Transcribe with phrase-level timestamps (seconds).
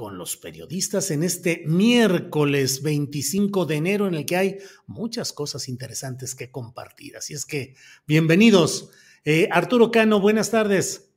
[0.00, 5.68] con los periodistas en este miércoles 25 de enero en el que hay muchas cosas
[5.68, 7.18] interesantes que compartir.
[7.18, 7.74] Así es que
[8.06, 8.92] bienvenidos.
[9.26, 11.12] Eh, Arturo Cano, buenas tardes.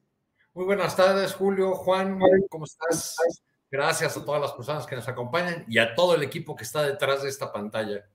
[0.53, 3.16] Muy buenas tardes, Julio, Juan, ¿cómo estás?
[3.72, 6.84] Gracias a todas las personas que nos acompañan y a todo el equipo que está
[6.84, 8.06] detrás de esta pantalla.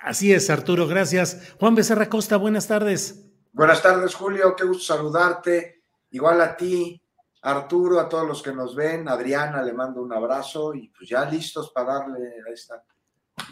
[0.00, 1.52] Así es, Arturo, gracias.
[1.60, 3.26] Juan Becerra Costa, buenas tardes.
[3.52, 5.82] Buenas tardes, Julio, qué gusto saludarte.
[6.12, 6.98] Igual a ti,
[7.46, 11.24] Arturo, a todos los que nos ven, Adriana, le mando un abrazo y pues ya
[11.30, 12.82] listos para darle a esta.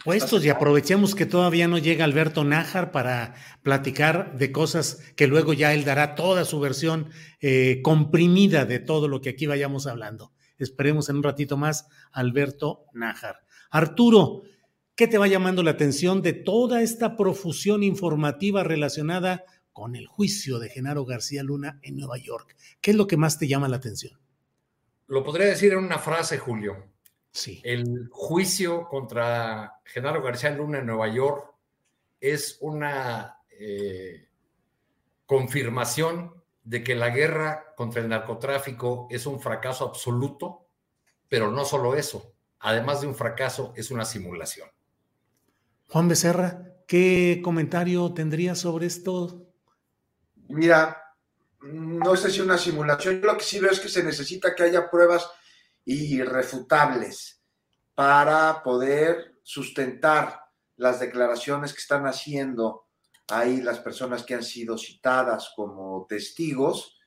[0.05, 5.53] Puestos y aprovechemos que todavía no llega Alberto Nájar para platicar de cosas que luego
[5.53, 10.33] ya él dará toda su versión eh, comprimida de todo lo que aquí vayamos hablando.
[10.59, 13.45] Esperemos en un ratito más Alberto Nájar.
[13.71, 14.43] Arturo,
[14.97, 19.45] ¿qué te va llamando la atención de toda esta profusión informativa relacionada
[19.75, 22.57] con el juicio de Genaro García Luna en Nueva York?
[22.81, 24.19] ¿Qué es lo que más te llama la atención?
[25.09, 26.87] Lo podría decir en una frase, Julio.
[27.31, 27.61] Sí.
[27.65, 31.53] El juicio contra Genaro García Luna en Nueva York
[32.21, 34.29] es una eh,
[35.27, 40.69] confirmación de que la guerra contra el narcotráfico es un fracaso absoluto,
[41.29, 44.69] pero no solo eso, además de un fracaso, es una simulación.
[45.89, 49.44] Juan Becerra, ¿qué comentario tendrías sobre esto?
[50.49, 51.05] Mira,
[51.63, 54.91] no sé si una simulación, lo que sí veo es que se necesita que haya
[54.91, 55.29] pruebas
[55.85, 57.41] irrefutables
[57.95, 60.41] para poder sustentar
[60.77, 62.87] las declaraciones que están haciendo
[63.29, 66.99] ahí las personas que han sido citadas como testigos.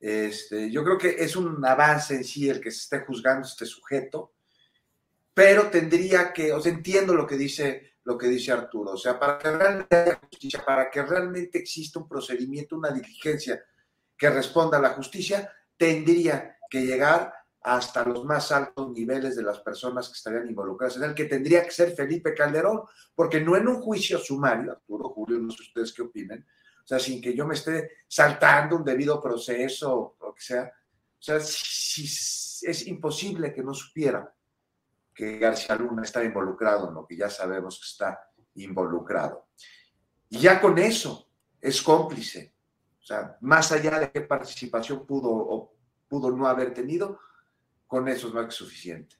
[0.00, 3.66] Este, yo creo que es un avance en sí el que se esté juzgando este
[3.66, 4.32] sujeto,
[5.32, 9.18] pero tendría que, o sea, entiendo lo que dice lo que dice Arturo, o sea,
[9.18, 13.64] para que realmente haya justicia, para que realmente exista un procedimiento, una diligencia
[14.16, 17.32] que responda a la justicia, tendría que llegar
[17.62, 21.64] hasta los más altos niveles de las personas que estarían involucradas en él, que tendría
[21.64, 22.82] que ser Felipe Calderón,
[23.14, 26.46] porque no en un juicio sumario, Arturo, Julio, no sé ustedes qué opinen,
[26.84, 30.64] o sea, sin que yo me esté saltando un debido proceso o lo que sea,
[30.64, 34.30] o sea, es imposible que no supiera
[35.14, 38.18] que García Luna está involucrado en lo que ya sabemos que está
[38.54, 39.48] involucrado.
[40.28, 41.30] Y ya con eso
[41.60, 42.54] es cómplice.
[43.00, 45.76] O sea, más allá de qué participación pudo o
[46.08, 47.18] pudo no haber tenido,
[47.86, 49.16] con eso es más que suficiente.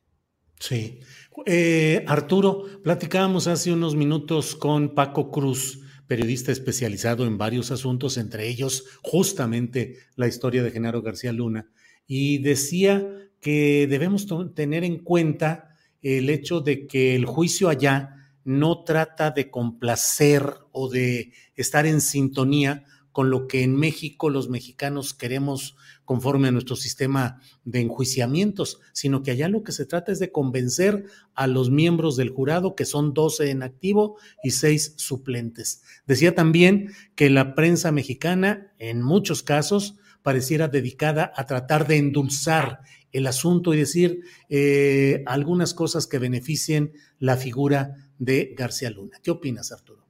[0.58, 1.00] Sí.
[1.46, 8.48] Eh, Arturo, platicábamos hace unos minutos con Paco Cruz, periodista especializado en varios asuntos, entre
[8.48, 11.70] ellos justamente la historia de Genaro García Luna,
[12.06, 13.06] y decía
[13.40, 15.73] que debemos tener en cuenta
[16.04, 18.10] el hecho de que el juicio allá
[18.44, 24.48] no trata de complacer o de estar en sintonía con lo que en México los
[24.48, 30.12] mexicanos queremos conforme a nuestro sistema de enjuiciamientos, sino que allá lo que se trata
[30.12, 34.94] es de convencer a los miembros del jurado, que son 12 en activo y 6
[34.96, 35.82] suplentes.
[36.06, 42.80] Decía también que la prensa mexicana, en muchos casos, pareciera dedicada a tratar de endulzar
[43.14, 44.20] el asunto y decir
[44.50, 49.18] eh, algunas cosas que beneficien la figura de García Luna.
[49.22, 50.04] ¿Qué opinas, Arturo?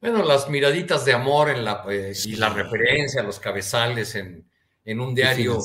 [0.00, 4.48] Bueno, las miraditas de amor en la, eh, y la referencia a los cabezales en,
[4.84, 5.58] en un diario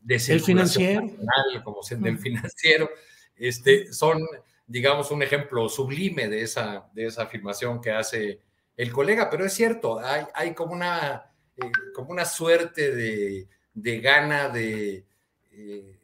[0.00, 2.88] de el financiero, nacional, como se, del financiero,
[3.36, 4.18] este, son,
[4.66, 8.40] digamos, un ejemplo sublime de esa, de esa afirmación que hace
[8.76, 13.48] el colega, pero es cierto, hay, hay como, una, eh, como una suerte de
[13.82, 15.04] de gana de,
[15.52, 15.98] eh,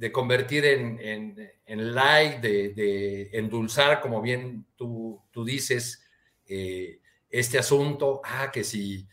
[0.00, 6.02] de convertir en, en, en like, de, endulzar, como bien tú, tú dices,
[6.46, 8.22] eh, este asunto.
[8.24, 9.06] Ah, que si,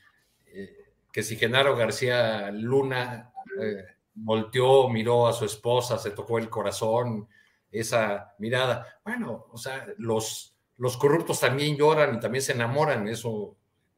[1.12, 3.34] que si Genaro García Luna
[4.13, 7.28] volteó, miró a su esposa, se tocó el corazón,
[7.69, 9.00] esa mirada.
[9.04, 13.57] Bueno, o sea, los, los corruptos también lloran y también se enamoran, eso,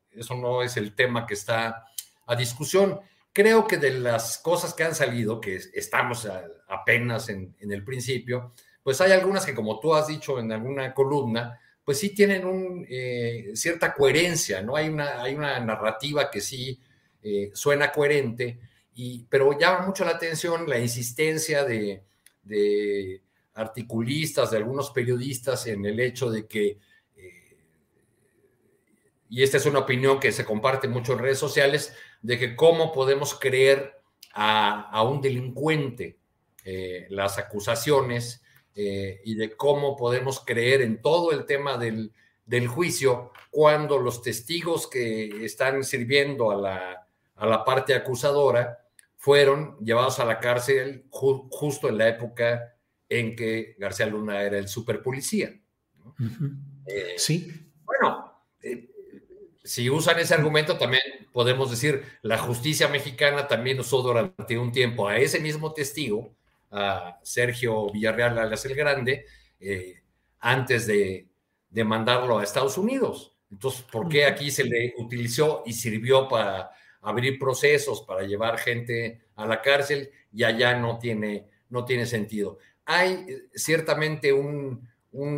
[0.10, 1.86] eso no es el tema que está
[2.26, 3.00] a discusión.
[3.32, 6.28] Creo que de las cosas que han salido, que estamos
[6.70, 11.60] apenas en, el principio, pues hay algunas que, como tú has dicho en alguna columna,
[11.84, 14.76] pues sí tienen un, eh, cierta coherencia, ¿no?
[14.76, 16.80] Hay una, hay una narrativa que sí
[17.22, 18.60] eh, suena coherente,
[18.94, 22.04] y, pero llama mucho la atención la insistencia de,
[22.44, 23.22] de
[23.54, 26.80] articulistas, de algunos periodistas en el hecho de que,
[27.16, 27.58] eh,
[29.30, 32.92] y esta es una opinión que se comparte mucho en redes sociales, de que cómo
[32.92, 34.00] podemos creer
[34.34, 36.19] a, un delincuente
[36.72, 38.44] eh, las acusaciones
[38.76, 42.14] eh, y de cómo podemos creer en todo el tema del,
[42.68, 48.86] juicio cuando los testigos que están sirviendo a la, a la parte acusadora
[49.18, 52.76] fueron llevados a la cárcel justo en la época
[53.10, 55.60] en que García Luna era el super policía.
[56.86, 57.52] Eh, sí.
[57.84, 58.90] Bueno, eh,
[59.64, 61.02] si usan ese argumento, también
[61.32, 66.36] podemos decir, la justicia mexicana también usó durante un tiempo a ese mismo testigo,
[66.72, 69.26] a Sergio Villarreal Alas el Grande,
[69.60, 70.02] eh,
[70.40, 71.28] antes de,
[71.70, 73.36] de, mandarlo a Estados Unidos.
[73.52, 76.72] Entonces, ¿por qué aquí se le utilizó y sirvió para
[77.02, 82.60] abrir procesos, para llevar gente a la cárcel y allá no tiene, no tiene sentido?
[82.90, 84.88] hay eh, ciertamente un,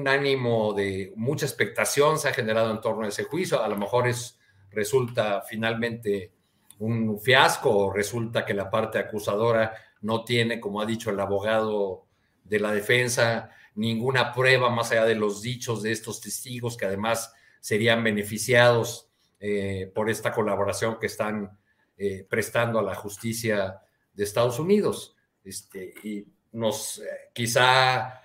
[0.07, 3.62] ánimo de mucha expectación se ha generado en torno a ese juicio.
[3.62, 4.38] A lo mejor es,
[4.69, 6.31] resulta finalmente
[6.80, 12.06] un fiasco o resulta que la parte acusadora no tiene, como ha dicho el abogado
[12.44, 17.33] de la defensa, ninguna prueba más allá de los dichos de estos testigos que además
[17.59, 19.09] serían beneficiados
[19.39, 21.57] eh, por esta colaboración que están
[21.98, 23.80] eh, prestando a la justicia
[24.13, 25.15] de Estados Unidos.
[25.44, 28.19] Este, y nos eh, quizá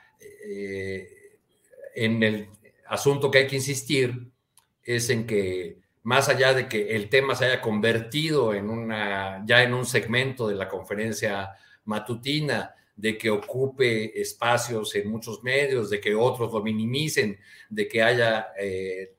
[1.94, 2.48] en el
[2.86, 4.30] asunto que hay que insistir
[4.82, 9.62] es en que más allá de que el tema se haya convertido en una ya
[9.62, 11.56] en un segmento de la conferencia
[11.86, 17.38] matutina, de que ocupe espacios en muchos medios, de que otros lo minimicen,
[17.68, 19.14] de que haya eh,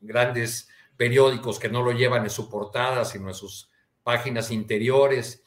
[0.00, 3.68] grandes periódicos que no lo llevan en su portada, sino en sus
[4.02, 5.42] páginas interiores,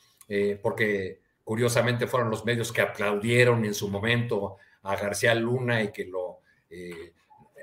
[0.62, 6.06] porque Curiosamente fueron los medios que aplaudieron en su momento a García Luna y que
[6.06, 6.40] lo
[6.72, 7.14] eh,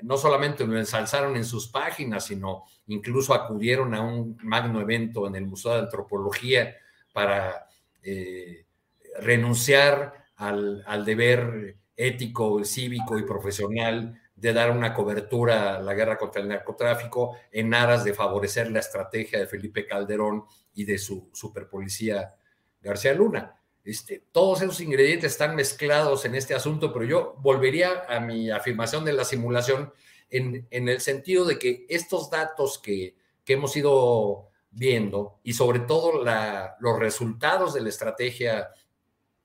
[0.03, 5.35] no solamente lo ensalzaron en sus páginas, sino incluso acudieron a un magno evento en
[5.35, 6.77] el Museo de Antropología
[7.11, 7.67] para
[8.01, 8.62] eh,
[9.19, 16.17] renunciar al, al, deber ético, cívico y profesional de dar una cobertura a la guerra
[16.17, 21.29] contra el narcotráfico en aras de favorecer la estrategia de Felipe Calderón y de su
[21.33, 22.35] superpolicía
[22.81, 23.59] García Luna.
[23.83, 29.03] Este, todos esos ingredientes están mezclados en este asunto, pero yo volvería a mi afirmación
[29.03, 29.91] de la simulación
[30.29, 36.23] en, el sentido de que estos datos que, hemos ido viendo y sobre todo
[36.79, 38.69] los resultados de la estrategia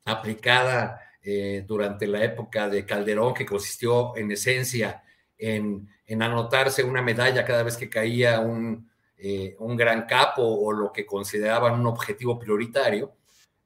[0.08, 5.02] aplicada eh, durante la época de Calderón, que consistió en esencia
[5.36, 5.88] en,
[6.20, 11.04] anotarse una medalla cada vez que caía un, eh, un gran capo o lo que
[11.04, 13.14] consideraban un objetivo prioritario,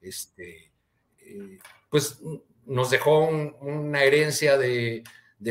[0.01, 0.71] este,
[1.19, 1.57] eh,
[1.89, 2.19] pues
[2.65, 5.03] nos dejó una herencia de,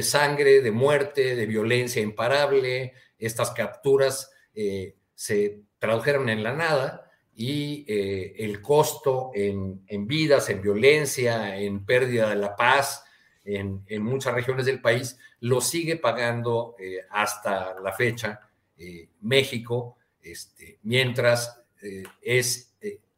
[0.03, 2.93] sangre, de muerte, de violencia imparable.
[3.19, 4.31] Estas capturas
[5.15, 12.31] se tradujeron en la nada y eh, el costo en, vidas, en violencia, en pérdida
[12.31, 13.05] de la paz
[13.45, 16.77] en, muchas regiones del país, lo sigue pagando
[17.11, 18.41] hasta la fecha
[19.21, 21.61] México, este, mientras
[22.21, 22.73] es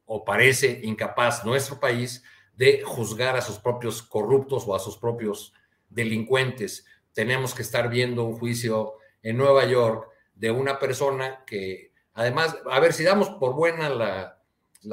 [0.06, 2.23] o parece incapaz nuestro país
[2.56, 5.52] de juzgar a sus propios corruptos o a sus propios
[5.88, 6.87] delincuentes.
[7.12, 12.80] Tenemos que estar viendo un juicio en Nueva York de una persona que, además, a
[12.80, 14.40] ver si damos por buena la,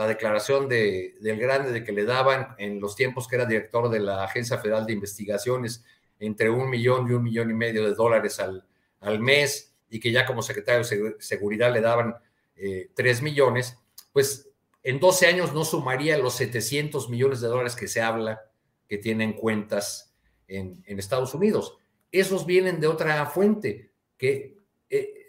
[0.07, 3.99] declaración de, del grande de que le daban en los tiempos que era director de
[3.99, 5.83] la Agencia Federal de Investigaciones
[6.19, 8.65] entre un millón y un millón y medio de dólares al,
[9.01, 12.15] al mes y que ya como secretario de Seguridad le daban
[12.55, 13.77] eh, tres millones,
[14.13, 14.49] pues
[14.83, 18.41] en 12 años no sumaría los 700 millones de dólares que se habla
[18.87, 20.13] que tienen cuentas
[20.47, 21.77] en, Estados Unidos.
[22.11, 23.91] Esos vienen de otra fuente.
[24.17, 24.57] Que,
[24.91, 25.21] eh,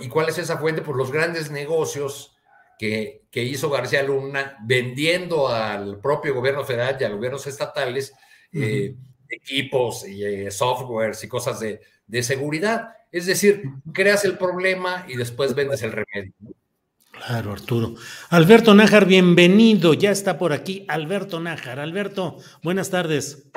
[0.00, 0.82] ¿Y cuál es esa fuente?
[0.82, 2.36] Pues los grandes negocios
[2.78, 8.12] que, que hizo García Luna vendiendo al propio gobierno federal y a gobiernos estatales
[8.52, 8.96] eh,
[9.28, 12.88] equipos y eh, softwares y cosas de, de, seguridad.
[13.12, 16.32] Es decir, creas el problema y después vendes el remedio.
[17.12, 17.94] Claro, Arturo.
[18.30, 19.94] Alberto Nájar, bienvenido.
[19.94, 21.78] Ya está por aquí Alberto Nájar.
[21.78, 23.50] Alberto, buenas tardes.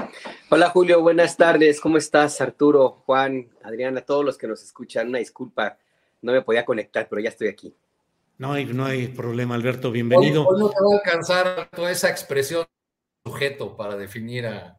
[0.56, 1.82] Hola Julio, buenas tardes.
[1.82, 5.08] ¿Cómo estás, Arturo, Juan, Adriana, todos los que nos escuchan?
[5.08, 5.80] Una disculpa,
[6.22, 7.74] no me podía conectar, pero ya estoy aquí.
[8.38, 10.46] No hay, no hay problema, Alberto, bienvenido.
[10.46, 12.68] Hoy, no te va a alcanzar toda esa expresión
[13.26, 14.78] sujeto para definir a.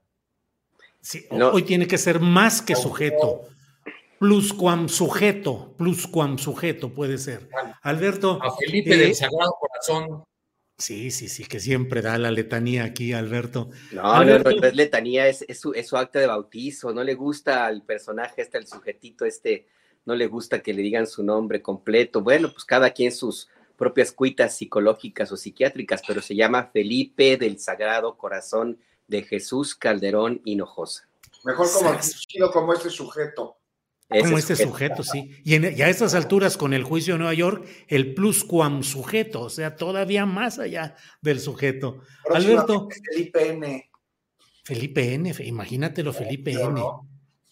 [1.00, 3.40] Sí, hoy tiene que ser más que sujeto.
[4.20, 7.48] Pluscuam sujeto, pluscuam sujeto puede ser.
[7.82, 8.38] Alberto.
[8.40, 10.24] A Felipe del eh, Sagrado Corazón.
[10.76, 13.70] Sí, sí, sí, que siempre da la letanía aquí, Alberto.
[13.92, 16.92] No, no, no, es letanía, es, es, su, es, su, acta de bautizo.
[16.92, 19.66] No le gusta al personaje este, el sujetito este,
[20.04, 22.22] no le gusta que le digan su nombre completo.
[22.22, 27.58] Bueno, pues cada quien sus propias cuitas psicológicas o psiquiátricas, pero se llama Felipe del
[27.60, 31.08] Sagrado Corazón de Jesús Calderón Hinojosa.
[31.44, 33.56] Mejor como, como este sujeto.
[34.08, 35.30] Como este sujeto, sí.
[35.44, 39.50] Y, en, a estas alturas, con el juicio de Nueva York, el pluscuam sujeto, o
[39.50, 42.00] sea, todavía más allá del sujeto.
[42.30, 42.88] Alberto.
[43.10, 43.90] Felipe N.
[44.62, 46.80] Felipe N, imagínatelo, Felipe N.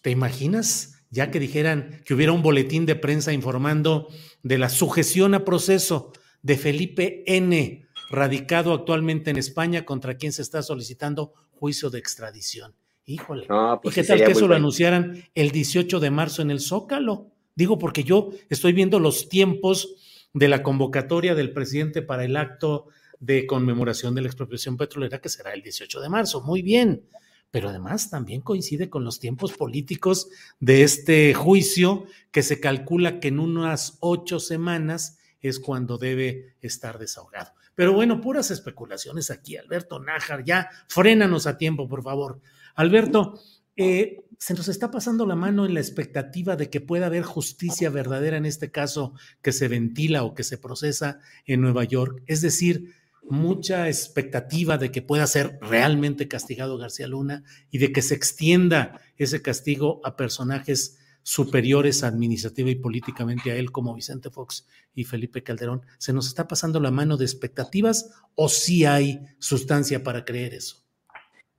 [0.01, 1.05] ¿Te imaginas?
[1.09, 4.07] Ya que dijeran que hubiera un boletín de prensa informando
[4.41, 10.41] de la sujeción a proceso de Felipe N, radicado actualmente en España, contra quien se
[10.41, 12.75] está solicitando juicio de extradición.
[13.05, 13.47] Híjole.
[13.81, 17.31] Pues ¿Y qué tal que eso lo anunciaran el 18 de marzo en el Zócalo?
[17.55, 19.95] Digo, porque yo estoy viendo los tiempos
[20.33, 22.87] de la convocatoria del presidente para el acto
[23.19, 26.41] de conmemoración de la expropiación petrolera, que será el 18 de marzo.
[26.41, 27.05] Muy bien.
[27.51, 30.29] Pero además también coincide con los tiempos políticos
[30.59, 36.97] de este juicio, que se calcula que en unas ocho semanas es cuando debe estar
[36.97, 37.51] desahogado.
[37.75, 42.41] Pero bueno, puras especulaciones aquí, Alberto Nájar, ya frénanos a tiempo, por favor.
[42.75, 43.39] Alberto,
[43.75, 47.89] eh, se nos está pasando la mano en la expectativa de que pueda haber justicia
[47.89, 52.23] verdadera en este caso que se ventila o que se procesa en Nueva York.
[52.27, 52.93] Es decir,
[53.29, 58.99] mucha expectativa de que pueda ser realmente castigado García Luna y de que se extienda
[59.17, 65.41] ese castigo a personajes superiores administrativa y políticamente a él como Vicente Fox y Felipe
[65.41, 65.85] Calderón.
[65.97, 70.82] ¿Se nos está pasando la mano de expectativas o sí hay sustancia para creer eso?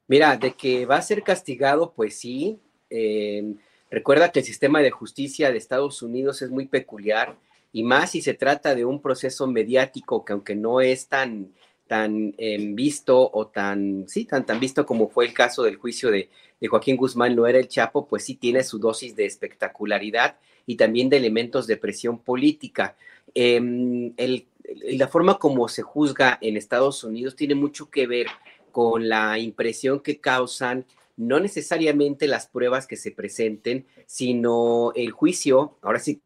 [0.07, 2.59] Mira, de que va a ser castigado, pues sí.
[2.91, 3.55] Eh,
[3.91, 7.37] recuerda que el sistema de justicia de Estados Unidos es muy peculiar
[7.73, 11.53] y más si se trata de un proceso mediático que aunque no es tan
[11.87, 16.11] tan eh, visto o tan, sí, tan, tan visto como fue el caso del juicio
[16.11, 16.31] de,
[16.61, 20.77] de, Joaquín Guzmán, no era el Chapo, pues sí tiene su dosis de espectacularidad y
[20.77, 22.97] también de elementos de presión política.
[23.35, 24.47] Eh, el,
[24.99, 28.29] la forma como se juzga en Estados Unidos tiene mucho que ver
[28.75, 30.85] con la impresión que causan
[31.17, 36.21] no necesariamente las pruebas que se presenten, sino el juicio, ahora sí,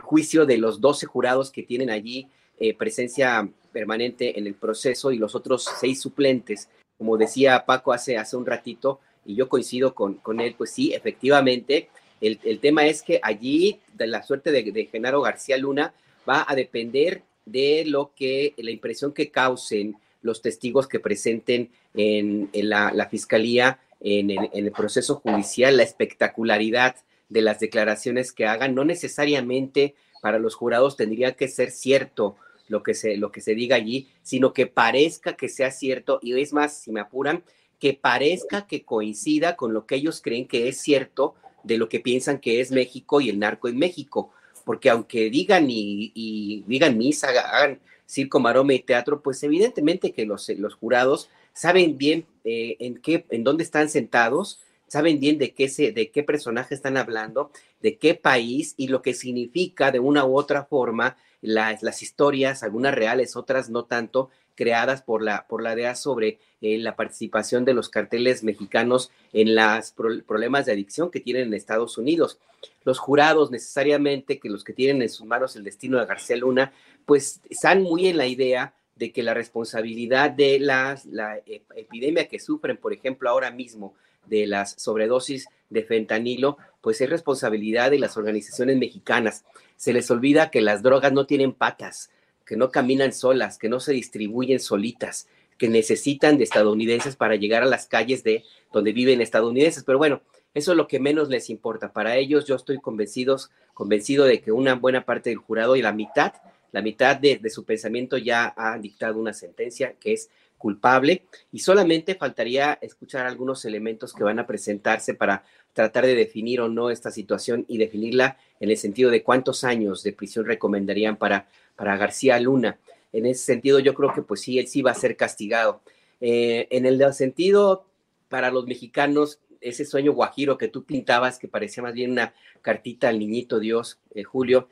[0.00, 2.26] juicio de los 12 jurados que tienen allí
[2.58, 6.68] eh, presencia permanente en el proceso y los otros seis suplentes,
[6.98, 10.92] como decía Paco hace, hace un ratito, y yo coincido con, con él, pues sí,
[10.92, 11.88] efectivamente,
[12.20, 15.94] el, el tema es que allí de la suerte de, de Genaro García Luna
[16.28, 22.48] va a depender de lo que, la impresión que causen los testigos que presenten en,
[22.52, 26.96] la, fiscalía, en el, proceso judicial, la espectacularidad
[27.28, 32.36] de las declaraciones que hagan, no necesariamente para los jurados tendría que ser cierto
[32.68, 36.40] lo que se, lo que se diga allí, sino que parezca que sea cierto, y
[36.40, 37.42] es más, si me apuran,
[37.78, 42.00] que parezca que coincida con lo que ellos creen que es cierto de lo que
[42.00, 44.30] piensan que es México y el narco en México.
[44.64, 47.80] Porque aunque digan y, y digan misa, hagan
[48.12, 53.24] circo, maroma y teatro, pues evidentemente que los, los jurados saben bien eh, en, qué,
[53.30, 57.50] en dónde están sentados, saben bien de qué, se, de qué personaje están hablando,
[57.80, 62.62] de qué país y lo que significa de una u otra forma las, las historias,
[62.62, 64.28] algunas reales, otras no tanto,
[64.62, 69.56] creadas por la, por la DEA sobre eh, la participación de los carteles mexicanos en
[69.56, 69.92] los
[70.24, 72.38] problemas de adicción que tienen en Estados Unidos.
[72.84, 76.72] Los jurados necesariamente, que los que tienen en sus manos el destino de García Luna,
[77.06, 81.38] pues están muy en la idea de que la responsabilidad de las, la
[81.74, 83.94] epidemia que sufren, por ejemplo, ahora mismo
[84.26, 89.44] de las sobredosis de fentanilo, pues es responsabilidad de las organizaciones mexicanas.
[89.76, 92.10] Se les olvida que las drogas no tienen patas,
[92.52, 97.62] que no caminan solas, que no se distribuyen solitas, que necesitan de estadounidenses para llegar
[97.62, 99.84] a las calles de donde viven estadounidenses.
[99.84, 100.20] Pero bueno,
[100.52, 101.94] eso es lo que menos les importa.
[101.94, 105.92] Para ellos yo estoy convencidos, convencido de que una buena parte del jurado y la
[105.92, 106.34] mitad
[106.72, 112.14] la mitad de, su pensamiento ya ha dictado una sentencia que es culpable y solamente
[112.14, 117.10] faltaría escuchar algunos elementos que van a presentarse para tratar de definir o no esta
[117.10, 122.38] situación y definirla en el sentido de cuántos años de prisión recomendarían para, para García
[122.40, 122.78] Luna.
[123.12, 125.82] En ese sentido, yo creo que pues sí, él sí va a ser castigado.
[126.20, 127.84] Eh, en el sentido
[128.28, 133.08] para los mexicanos, ese sueño guajiro que tú pintabas, que parecía más bien una cartita
[133.08, 134.68] al niñito Dios, eh, Julio,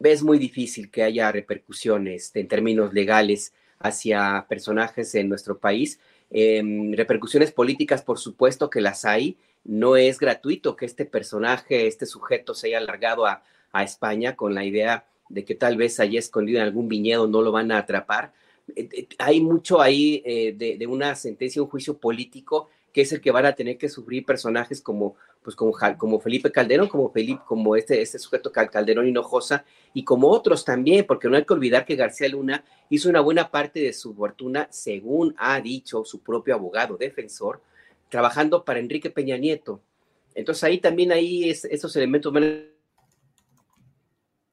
[0.00, 5.98] es muy difícil que haya repercusiones en términos legales hacia personajes en nuestro país.
[6.30, 9.36] Em, repercusiones políticas, por supuesto que las hay.
[9.64, 13.42] No es gratuito que este personaje, este sujeto se haya alargado a,
[13.82, 17.52] España con la idea de que tal vez haya escondido en algún viñedo no lo
[17.52, 18.32] van a atrapar.
[18.74, 23.20] Eh, eh, hay mucho ahí de, de, una sentencia, un juicio político que es el
[23.20, 27.42] que van a tener que sufrir personajes como, pues como, como Felipe Calderón, como Felipe,
[27.46, 31.84] como este, este sujeto Calderón Hinojosa, y como otros también, porque no hay que olvidar
[31.84, 36.54] que García Luna hizo una buena parte de su fortuna, según ha dicho su propio
[36.54, 37.60] abogado defensor,
[38.08, 39.82] trabajando para Enrique Peña Nieto.
[40.34, 42.32] Entonces ahí también ahí es, esos elementos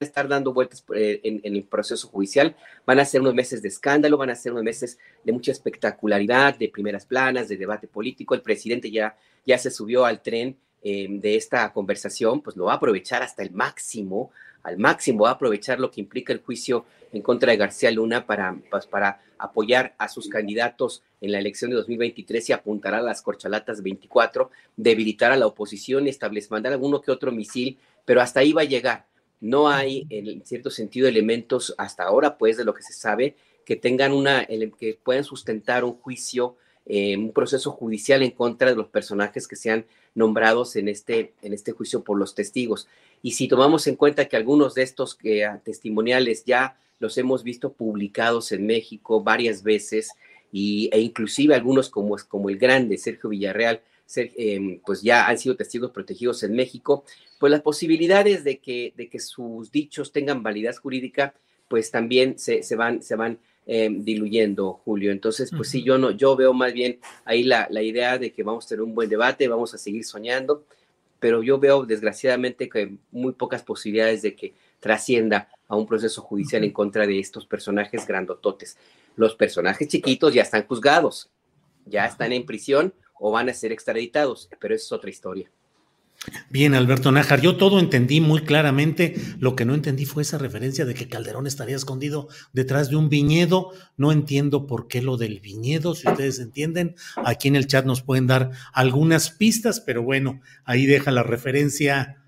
[0.03, 2.55] estar dando vueltas eh, en, el proceso judicial.
[2.86, 6.57] Van a ser unos meses de escándalo, van a ser unos meses de mucha espectacularidad,
[6.57, 8.36] de primeras planas, de debate político.
[8.36, 12.74] El presidente ya, ya se subió al tren eh, de esta conversación, pues lo va
[12.74, 14.31] a aprovechar hasta el máximo,
[14.63, 18.25] al máximo va a aprovechar lo que implica el juicio en contra de García Luna
[18.25, 23.01] para, pues, para apoyar a sus candidatos en la elección de 2023 y apuntará a
[23.01, 28.22] las corchalatas 24, debilitar a la oposición y establecer, mandar alguno que otro misil, pero
[28.22, 29.05] hasta ahí va a llegar
[29.43, 33.35] no hay, en cierto sentido, elementos hasta ahora, pues, de lo que se sabe,
[33.65, 38.77] que tengan una, que puedan sustentar un juicio, eh, un proceso judicial en contra de
[38.77, 39.85] los personajes que sean
[40.15, 42.88] nombrados en este, en este juicio por los testigos.
[43.21, 47.73] Y si tomamos en cuenta que algunos de estos ah, testimoniales ya los hemos visto
[47.73, 50.12] publicados en México varias veces,
[50.53, 53.81] y, e inclusive algunos como, como el grande Sergio Villarreal,
[54.15, 57.03] Em, pues ya han sido testigos protegidos en México,
[57.39, 61.33] pues las posibilidades de que, de que sus dichos tengan validez jurídica,
[61.67, 65.11] pues también se, van, se van em, diluyendo, Julio.
[65.11, 68.43] Entonces, pues sí, yo no, yo veo más bien ahí la, la, idea de que
[68.43, 70.65] vamos a tener un buen debate, vamos a seguir soñando,
[71.19, 76.63] pero yo veo desgraciadamente que muy pocas posibilidades de que trascienda a un proceso judicial
[76.63, 78.77] en contra de estos personajes grandototes.
[79.15, 81.29] Los personajes chiquitos ya están juzgados,
[81.85, 85.51] ya están en prisión o van a ser extraditados, pero eso es otra historia.
[86.49, 89.15] Bien, Alberto Nájar, yo todo entendí muy claramente.
[89.39, 93.09] Lo que no entendí fue esa referencia de que Calderón estaría escondido detrás de un
[93.09, 93.71] viñedo.
[93.97, 96.95] No entiendo por qué lo del viñedo, si ustedes entienden.
[97.25, 102.23] Aquí en el chat nos pueden dar algunas pistas, pero bueno, ahí deja la referencia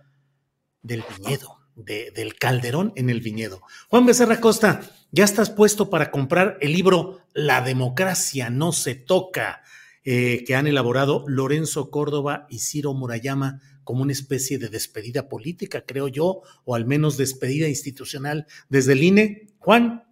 [0.81, 3.61] del viñedo, del Calderón en el viñedo.
[3.87, 9.63] Juan Becerra Costa, ya estás puesto para comprar el libro La democracia no se toca
[10.07, 15.83] eh, que han elaborado Lorenzo Córdoba y Ciro Murayama como una especie de despedida política,
[15.83, 19.47] creo yo, o al menos despedida institucional desde el INE.
[19.57, 20.03] Juan.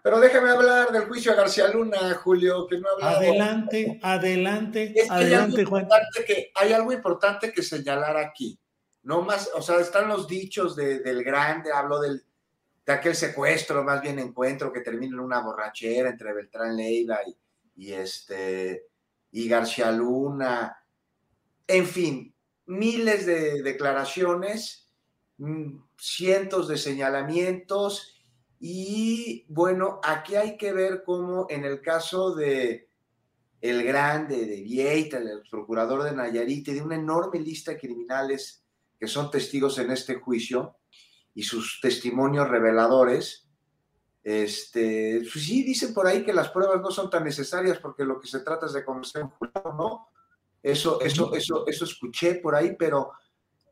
[0.00, 5.64] Pero déjame hablar del juicio a García Luna, Julio, que no ha Adelante, adelante, adelante,
[5.64, 5.88] Juan.
[6.24, 8.56] Que hay algo importante que señalar aquí.
[9.02, 12.22] No más, o sea, están los dichos del grande, hablo del,
[12.84, 17.36] de aquel secuestro, más bien encuentro que termina en una borrachera entre Beltrán Leiva y,
[17.84, 18.86] y este
[19.30, 20.76] y García Luna,
[21.66, 22.34] en fin,
[22.66, 24.90] miles de declaraciones,
[25.38, 28.16] mm, cientos de señalamientos
[28.58, 32.88] y bueno, aquí hay que ver cómo en el caso de
[33.60, 38.64] el grande, de Vieita, el procurador de Nayarit, de una enorme lista de criminales
[38.98, 40.76] que son testigos en este juicio
[41.34, 43.45] y sus testimonios reveladores,
[44.26, 48.18] este, pues sí, dicen por ahí que las pruebas no son tan necesarias porque lo
[48.18, 50.08] que se trata es de conocer un jurado, ¿no?
[50.60, 53.12] Eso, eso, eso, eso escuché por ahí, pero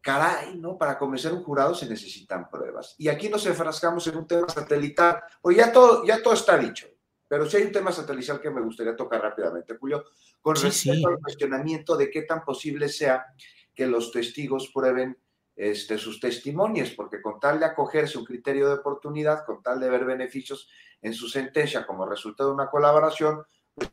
[0.01, 0.79] caray, ¿no?
[0.79, 2.95] Para convencer un jurado se necesitan pruebas.
[2.99, 6.87] Y aquí nos enfrascamos en un tema satelital, o ya todo, ya todo está dicho,
[7.27, 10.05] pero sí hay un tema satelital que me gustaría tocar rápidamente, Julio,
[10.41, 13.27] con respecto al cuestionamiento de qué tan posible sea
[13.75, 15.19] que los testigos prueben
[15.57, 19.89] este, sus testimonios, porque con tal de acogerse un criterio de oportunidad, con tal de
[19.89, 20.69] ver beneficios
[21.01, 23.45] en su sentencia como resultado de una colaboración,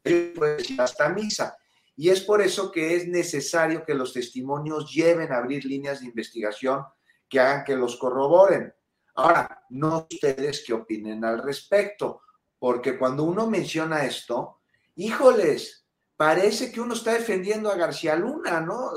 [0.01, 1.57] pues hasta misa.
[1.95, 6.07] Y es por eso que es necesario que los testimonios lleven a abrir líneas de
[6.07, 6.83] investigación
[7.29, 8.73] que hagan que los corroboren.
[9.15, 12.21] Ahora, no ustedes qué opinen al respecto,
[12.57, 14.61] porque cuando uno menciona esto,
[14.95, 18.91] híjoles, parece que uno está defendiendo a García Luna, ¿no?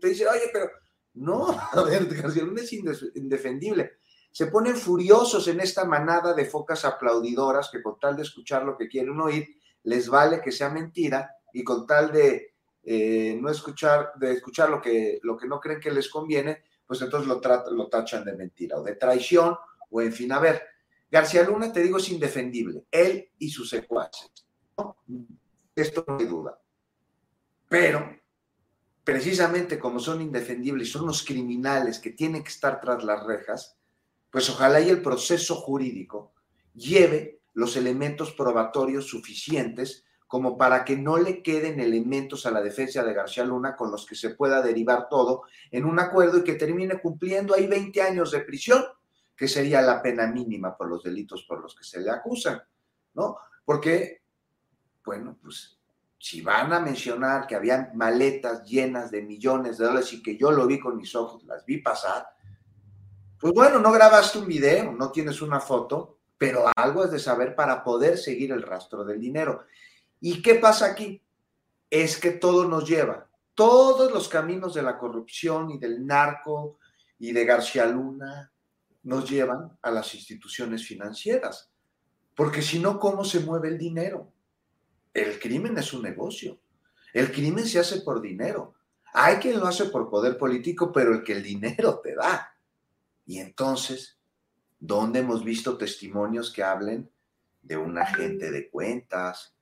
[0.00, 0.70] te dice, oye, pero
[1.18, 3.92] no, a ver, García Luna es indefendible.
[4.30, 8.76] se ponen furiosos en esta manada de focas aplaudidoras que con tal de escuchar lo
[8.76, 9.48] que quieren oír,
[9.84, 12.54] les vale que sea mentira y con tal de
[12.84, 17.00] eh, no escuchar, de escuchar lo que, lo que no creen que les conviene, pues
[17.02, 17.40] entonces lo,
[17.72, 19.56] lo tachan de mentira o de traición
[19.90, 20.62] o en fin, a ver,
[21.10, 24.30] García Luna, te digo, es indefendible, él y sus secuaces.
[25.74, 26.58] Esto no hay duda.
[27.68, 28.16] Pero,
[29.08, 33.78] precisamente como son indefendibles, son los criminales que tienen que estar tras las rejas,
[34.30, 36.34] pues ojalá y el proceso jurídico
[36.74, 43.02] lleve los elementos probatorios suficientes como para que no le queden elementos a la defensa
[43.02, 46.56] de García Luna con los que se pueda derivar todo en un acuerdo y que
[46.56, 48.84] termine cumpliendo ahí 20 años de prisión,
[49.34, 52.60] que sería la pena mínima por los delitos por los que se le acusan,
[53.14, 53.38] ¿no?
[53.64, 54.20] Porque,
[55.02, 55.77] bueno, pues
[56.18, 60.50] si van a mencionar que habían maletas llenas de millones de dólares y que yo
[60.50, 62.28] lo vi con mis ojos, las vi pasar,
[63.38, 67.54] pues bueno, no grabaste un video, no tienes una foto, pero algo es de saber
[67.54, 69.64] para poder seguir el rastro del dinero.
[70.20, 71.22] ¿Y qué pasa aquí?
[71.88, 76.78] Es que todo nos lleva, todos los caminos de la corrupción y del narco
[77.18, 78.52] y de García Luna
[79.04, 81.70] nos llevan a las instituciones financieras.
[82.34, 84.32] Porque si no, ¿cómo se mueve el dinero?
[85.22, 86.58] El crimen es un negocio.
[87.12, 88.74] El crimen se hace por dinero.
[89.12, 92.54] Hay quien lo hace por poder político, pero el que el dinero te da.
[93.26, 94.18] Y entonces,
[94.78, 97.10] ¿dónde hemos visto testimonios que hablen
[97.62, 99.54] de un agente de cuentas,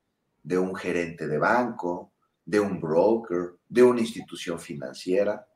[0.42, 2.12] de un gerente de banco,
[2.44, 5.46] de un broker, de una institución financiera?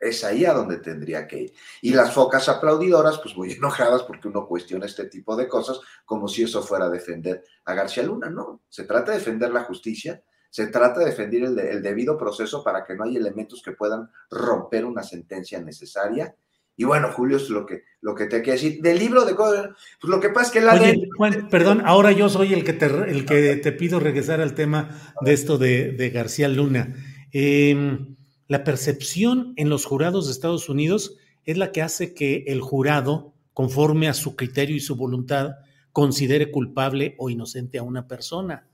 [0.00, 1.54] Es ahí a donde tendría que ir.
[1.82, 6.28] Y las focas aplaudidoras, pues muy enojadas porque uno cuestiona este tipo de cosas como
[6.28, 8.30] si eso fuera a defender a García Luna.
[8.30, 12.62] No, se trata de defender la justicia, se trata de defender el, el debido proceso
[12.62, 16.34] para que no haya elementos que puedan romper una sentencia necesaria
[16.80, 18.80] y bueno, Julio, es lo que, lo que te quiero decir.
[18.80, 22.28] Del libro de pues lo que pasa es que la Oye, Juan, perdón, ahora yo
[22.28, 24.88] soy el que te, el que te pido regresar al tema
[25.20, 26.94] de esto de, García Luna.
[27.32, 28.16] Em,
[28.48, 33.34] la percepción en los jurados de Estados Unidos es la que hace que el jurado,
[33.52, 35.56] conforme a su criterio y su voluntad,
[35.92, 38.66] considere culpable o inocente a una persona.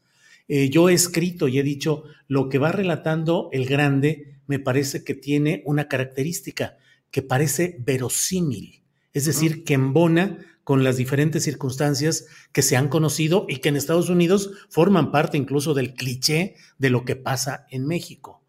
[0.47, 5.03] Eh, yo he escrito y he dicho, lo que va relatando el grande me parece
[5.03, 6.77] que tiene una característica
[7.11, 8.83] que parece verosímil,
[9.13, 13.77] es decir, que embona con las diferentes circunstancias que se han conocido y que en
[13.77, 18.44] Estados Unidos forman parte incluso del cliché de lo que pasa en México.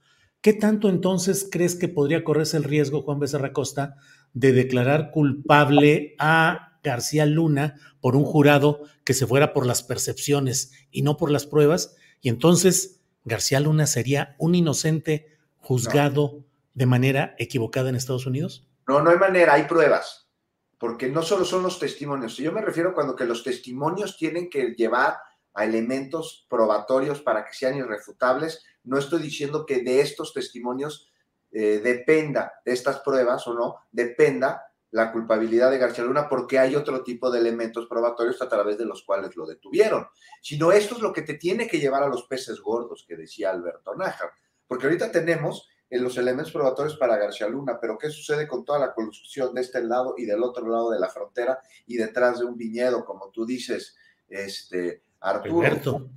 [0.45, 3.95] ¿Qué tanto entonces crees que podría correrse el riesgo, Juan Becerra Costa,
[4.33, 10.71] de declarar culpable a García Luna por un jurado que se fuera por las percepciones
[10.91, 11.95] y no por las pruebas?
[12.21, 18.67] Y entonces García Luna sería un inocente juzgado de manera equivocada en Estados Unidos?
[18.87, 20.29] No, no hay manera, hay pruebas,
[20.77, 22.37] porque no solo son los testimonios.
[22.37, 25.17] Yo me refiero cuando que los testimonios tienen que llevar
[25.55, 28.63] a elementos probatorios para que sean irrefutables.
[28.85, 31.11] No estoy diciendo que de estos testimonios
[31.51, 36.75] eh, dependa, de estas pruebas o no, dependa la culpabilidad de García Luna porque hay
[36.75, 40.07] otro tipo de elementos probatorios a través de los cuales lo detuvieron.
[40.41, 43.51] Sino esto es lo que te tiene que llevar a los peces gordos que decía
[43.51, 44.29] Alberto Nájar.
[44.67, 48.79] Porque ahorita tenemos en los elementos probatorios para García Luna, pero ¿qué sucede con toda
[48.79, 52.45] la construcción de este lado y del otro lado de la frontera y detrás de
[52.45, 53.95] un viñedo, como tú dices,
[54.27, 55.67] este, Arturo?
[55.67, 56.09] Alberto.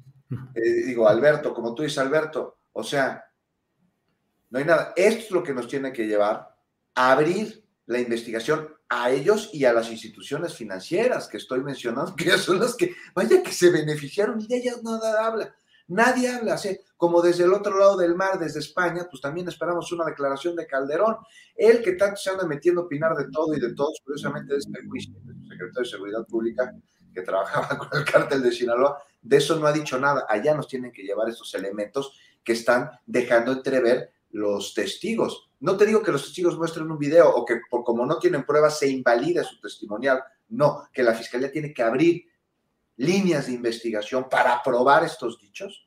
[0.55, 3.25] Eh, digo, Alberto, como tú dices, Alberto, o sea,
[4.51, 4.93] no hay nada.
[4.95, 6.55] Esto es lo que nos tiene que llevar
[6.95, 12.31] a abrir la investigación a ellos y a las instituciones financieras que estoy mencionando, que
[12.39, 15.53] son las que, vaya que se beneficiaron y de ellas nada habla.
[15.89, 19.91] Nadie habla así, como desde el otro lado del mar, desde España, pues también esperamos
[19.91, 21.17] una declaración de Calderón.
[21.57, 24.61] Él que tanto se anda metiendo a opinar de todo y de todos, curiosamente de
[24.61, 26.73] este juicio, el secretario de Seguridad Pública
[27.13, 30.27] que trabajaba con el cártel de Sinaloa, de eso no ha dicho nada.
[30.29, 32.13] Allá nos tienen que llevar estos elementos
[32.49, 35.51] que están dejando entrever los testigos.
[35.61, 38.47] No te digo que los testigos muestren un video o que por, como no tienen
[38.47, 40.25] pruebas se invalide su testimonial.
[40.49, 42.25] No, que la fiscalía tiene que abrir
[42.97, 45.87] líneas de investigación para probar estos dichos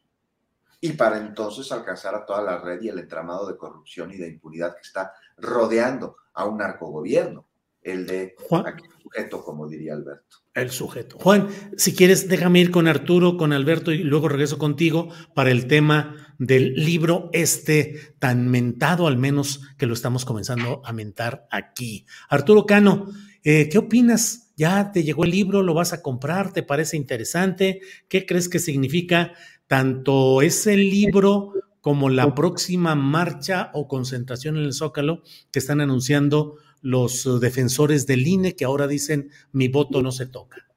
[0.79, 4.27] y para entonces alcanzar a toda la red y el entramado de corrupción y de
[4.27, 7.47] impunidad que está rodeando a un narcogobierno,
[7.81, 10.37] el de Juan, sujeto, como diría Alberto.
[10.53, 11.17] El sujeto.
[11.17, 15.65] Juan, si quieres, déjame ir con Arturo, con Alberto y luego regreso contigo para el
[15.67, 22.07] tema del libro este tan mentado, al menos que lo estamos comenzando a mentar aquí.
[22.29, 23.05] Arturo Cano,
[23.43, 27.81] eh, ¿qué opinas ya te llegó el libro, lo vas a comprar, te parece interesante,
[28.09, 29.33] ¿qué crees que significa
[29.67, 36.55] tanto ese libro como la próxima marcha o concentración en el Zócalo que están anunciando
[36.81, 40.70] los defensores del INE que ahora dicen mi voto no se toca?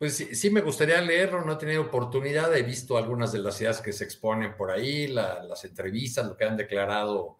[0.00, 3.82] Pues sí, me gustaría leerlo, no he tenido oportunidad, he visto algunas de las ideas
[3.82, 7.36] que se exponen por ahí, las entrevistas, lo que han declarado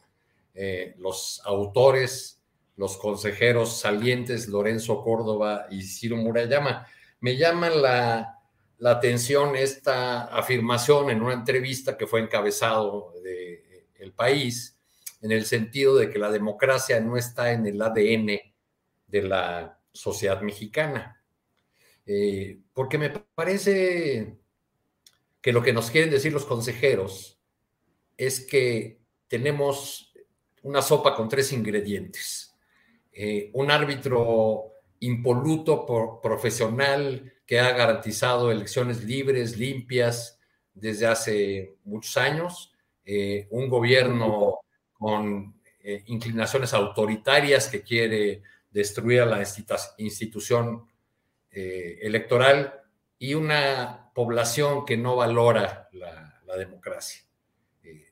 [0.52, 2.38] eh, los autores,
[2.76, 6.86] los consejeros salientes, Lorenzo Córdoba y Ciro Murayama.
[7.20, 8.38] Me llama la,
[8.76, 14.78] la atención esta afirmación en una entrevista que fue encabezado de El País,
[15.22, 18.38] en el sentido de que la democracia no está en el ADN
[19.06, 21.19] de la sociedad mexicana
[22.12, 24.36] eh, porque me parece
[25.40, 27.38] que lo que nos quieren decir los consejeros
[28.16, 30.12] es que tenemos
[30.64, 32.52] una sopa con tres ingredientes.
[33.12, 35.86] Eh, un árbitro impoluto,
[36.20, 40.36] profesional, que ha garantizado elecciones libres, limpias
[40.74, 42.72] desde hace muchos años,
[43.04, 44.58] eh, un gobierno
[44.92, 45.54] con
[46.06, 49.44] inclinaciones autoritarias que quiere destruir a la
[49.96, 50.89] institución
[51.52, 52.80] eh, electoral
[53.18, 57.22] y una población que no valora la, democracia.
[57.84, 58.06] Eh,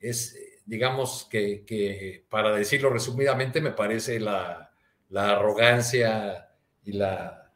[0.00, 4.72] es, digamos que, para decirlo resumidamente, me parece la,
[5.14, 6.48] arrogancia
[6.84, 7.46] y la,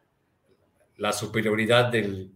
[1.00, 2.32] la superioridad del,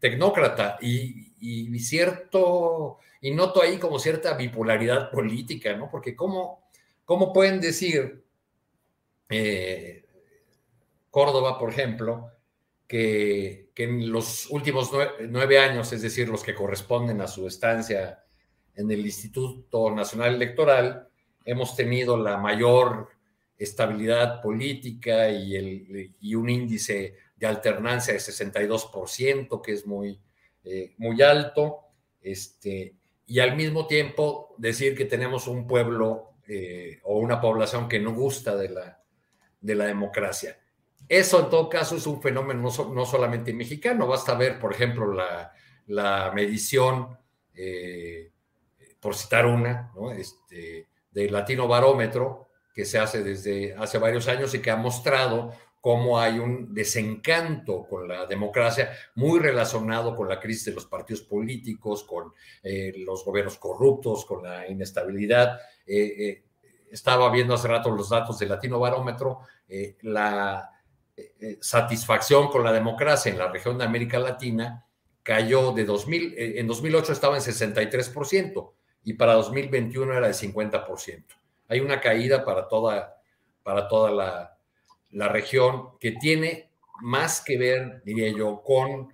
[0.00, 5.90] tecnócrata y, cierto, y noto ahí como cierta bipolaridad política, ¿no?
[5.90, 6.64] Porque cómo,
[7.04, 8.24] cómo pueden decir
[9.28, 9.99] eh,
[11.10, 12.30] Córdoba, por ejemplo,
[12.86, 14.90] que, en los últimos
[15.28, 18.24] nueve, años, es decir, los que corresponden a su estancia
[18.74, 21.08] en el Instituto Nacional Electoral,
[21.44, 23.08] hemos tenido la mayor
[23.56, 30.20] estabilidad política y, un índice de alternancia de 62%, que es muy,
[30.64, 31.80] eh, muy alto,
[32.20, 32.96] este,
[33.26, 38.12] y al mismo tiempo decir que tenemos un pueblo eh, o una población que no
[38.12, 39.00] gusta de la,
[39.60, 40.59] de la democracia.
[41.10, 46.30] Eso en todo caso es un fenómeno no, solamente mexicano, basta ver, por ejemplo, la,
[46.32, 47.18] medición,
[47.52, 48.30] eh,
[49.00, 50.12] por citar una, ¿no?
[50.12, 55.52] este, del Latino Barómetro, que se hace desde hace varios años y que ha mostrado
[55.80, 61.22] cómo hay un desencanto con la democracia muy relacionado con la crisis de los partidos
[61.22, 65.58] políticos, con eh, los gobiernos corruptos, con la inestabilidad.
[65.84, 66.44] Eh,
[66.88, 69.40] estaba viendo hace rato los datos del Latino Barómetro,
[70.02, 70.79] la
[71.60, 74.86] satisfacción con la democracia en la región de América Latina
[75.22, 78.72] cayó de 2000, eh, en 2008 estaba en 63%
[79.04, 81.24] y para 2021 era de 50%.
[81.68, 83.20] Hay una caída para toda,
[83.62, 84.58] para toda la,
[85.10, 86.70] la región que tiene
[87.02, 89.12] más que ver, diría yo, con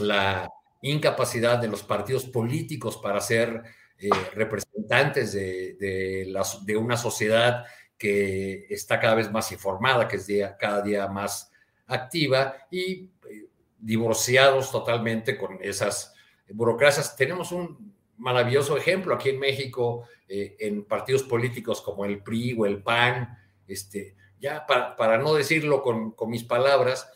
[0.00, 0.48] la
[0.82, 3.62] incapacidad de los partidos políticos para ser
[3.98, 7.66] eh, representantes de, de, de, una sociedad
[8.00, 11.52] que está cada vez más informada, que es día, cada día más
[11.86, 13.46] activa y eh,
[13.78, 16.14] divorciados totalmente con esas
[16.48, 17.14] burocracias.
[17.14, 22.64] Tenemos un maravilloso ejemplo aquí en México, eh, en partidos políticos como el PRI o
[22.64, 23.36] el PAN,
[23.68, 27.12] este, ya para, no decirlo con, mis palabras,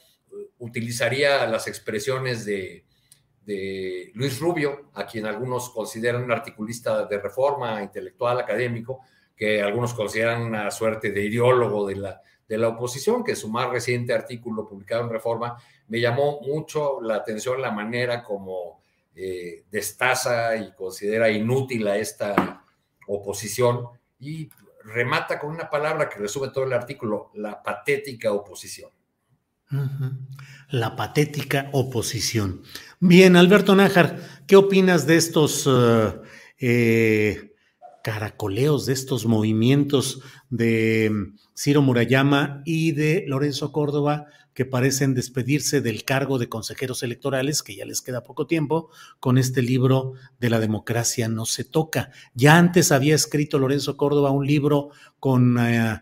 [0.59, 2.85] utilizaría las expresiones de,
[3.40, 9.01] de Luis Rubio, a quien algunos consideran un articulista de reforma intelectual, académico,
[9.37, 13.70] que algunos consideran una suerte de ideólogo de la, de la oposición, que su más
[13.70, 15.57] reciente artículo publicado en Reforma
[15.88, 18.83] me llamó mucho la atención la manera como
[19.14, 22.64] eh, destaza y considera inútil a esta
[23.07, 24.49] oposición y
[24.85, 28.90] remata con una palabra que resume todo el artículo, la patética oposición.
[30.68, 32.62] La patética oposición.
[33.01, 36.20] Bien, Alberto Nájar, ¿qué opinas de estos eh,
[36.59, 37.54] eh,
[38.05, 45.81] caracoleos de estos movimientos de mm, Ciro Murayama y de Lorenzo Córdoba que parecen despedirse
[45.81, 48.90] del cargo de consejeros electorales, que ya les queda poco tiempo,
[49.21, 52.11] con este libro de la democracia no se toca.
[52.35, 55.99] Ya antes había escrito Lorenzo Córdoba un libro con eh,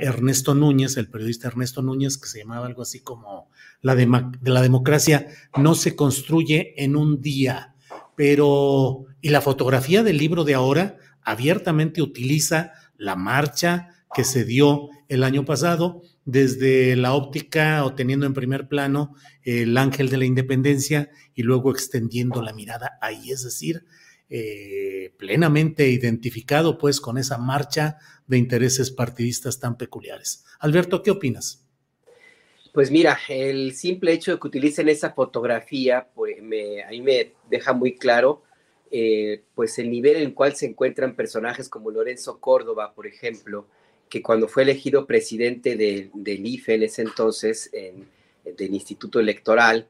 [0.00, 3.48] Ernesto Núñez, el periodista Ernesto Núñez, que se llamaba algo así como
[3.80, 4.06] la de,
[4.38, 7.74] de la democracia no se construye en un día.
[8.14, 10.98] Pero, ¿y la fotografía del libro de ahora?
[11.28, 18.24] Abiertamente utiliza la marcha que se dio el año pasado desde la óptica o teniendo
[18.24, 23.44] en primer plano el ángel de la independencia y luego extendiendo la mirada ahí, es
[23.44, 23.84] decir,
[24.30, 30.46] eh, plenamente identificado pues con esa marcha de intereses partidistas tan peculiares.
[30.60, 31.62] Alberto, ¿qué opinas?
[32.72, 37.34] Pues mira, el simple hecho de que utilicen esa fotografía, pues me, a mí me
[37.50, 38.44] deja muy claro
[38.90, 43.66] eh, pues el nivel en el cual se encuentran personajes como Lorenzo Córdoba, por ejemplo,
[44.08, 49.86] que cuando fue elegido presidente del IFE en ese entonces, del Instituto Electoral,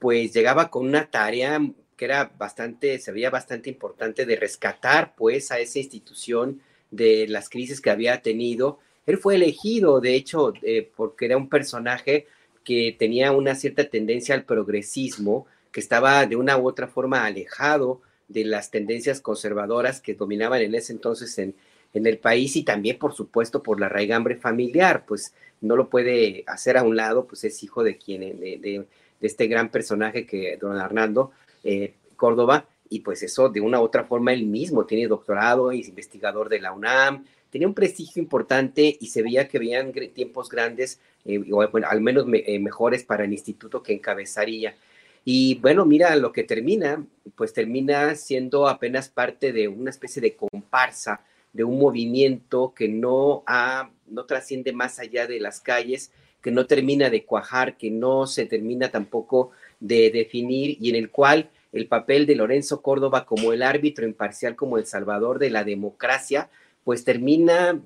[0.00, 1.60] pues llegaba con una tarea
[1.96, 7.50] que era bastante, se veía bastante importante de rescatar pues a esa institución de las
[7.50, 8.78] crisis que había tenido.
[9.04, 12.26] Él fue elegido, de hecho, eh, porque era un personaje
[12.64, 18.00] que tenía una cierta tendencia al progresismo, que estaba de una u otra forma alejado
[18.30, 21.54] de las tendencias conservadoras que dominaban en ese entonces en,
[21.92, 26.44] en el país y también, por supuesto, por la raigambre familiar, pues no lo puede
[26.46, 28.86] hacer a un lado, pues es hijo de quien, de, de,
[29.20, 34.04] este gran personaje que don Hernando eh, Córdoba, y pues eso de una u otra
[34.04, 39.06] forma él mismo tiene doctorado, es investigador de la UNAM, tenía un prestigio importante y
[39.08, 43.82] se veía que habían tiempos grandes, eh, bueno, al menos eh, mejores para el instituto
[43.82, 44.74] que encabezaría.
[45.24, 47.04] Y bueno, mira lo que termina,
[47.36, 51.20] pues termina siendo apenas parte de una especie de comparsa
[51.52, 56.66] de un movimiento que no, ha, no trasciende más allá de las calles, que no
[56.66, 61.86] termina de cuajar, que no se termina tampoco de definir y en el cual el
[61.86, 66.50] papel de Lorenzo Córdoba como el árbitro imparcial, como el salvador de la democracia,
[66.84, 67.80] pues termina,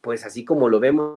[0.00, 1.16] pues así como lo vemos.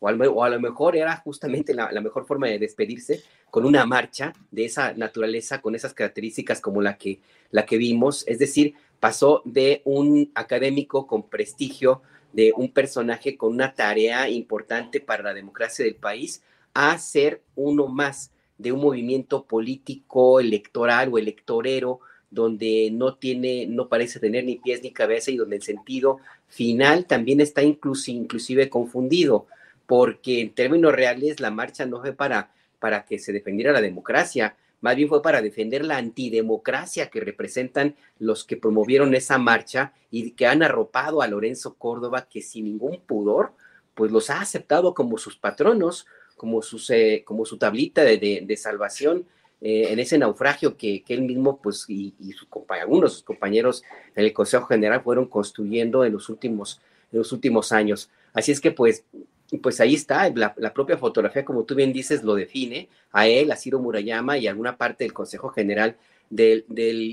[0.00, 4.66] o, a lo mejor era justamente la, mejor forma de despedirse con una marcha de
[4.66, 9.82] esa naturaleza, con esas características como la que, la que vimos, es decir, pasó de
[9.84, 12.02] un académico con prestigio,
[12.32, 16.42] de un personaje con una tarea importante para la democracia del país,
[16.74, 23.88] a ser uno más de un movimiento político, electoral o electorero, donde no tiene, no
[23.88, 29.46] parece tener ni pies ni cabeza y donde el sentido final también está inclusive confundido
[29.86, 34.56] porque en términos reales la marcha no fue para, para que se defendiera la democracia,
[34.80, 40.32] más bien fue para defender la antidemocracia que representan los que promovieron esa marcha y
[40.32, 43.52] que han arropado a Lorenzo Córdoba, que sin ningún pudor,
[43.94, 49.24] pues los ha aceptado como sus patronos, como, sus, eh, como su tablita de, salvación
[49.62, 53.82] eh, en ese naufragio que, él mismo, pues, y, su algunos de sus compañeros
[54.14, 58.10] en el Consejo General fueron construyendo en los últimos, en los últimos años.
[58.34, 59.04] Así es que, pues,
[59.50, 63.52] y pues ahí está, la, propia fotografía, como tú bien dices, lo define a él,
[63.52, 65.96] a Ciro Murayama y alguna parte del Consejo General
[66.30, 66.64] del,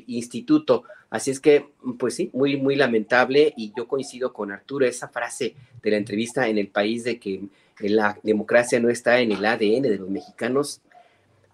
[0.07, 0.83] instituto.
[1.09, 1.67] Así es que,
[1.99, 6.47] pues sí, muy, muy lamentable y yo coincido con Arturo, esa frase de la entrevista
[6.47, 7.43] en el país de que
[7.79, 10.81] la democracia no está en el ADN de los mexicanos,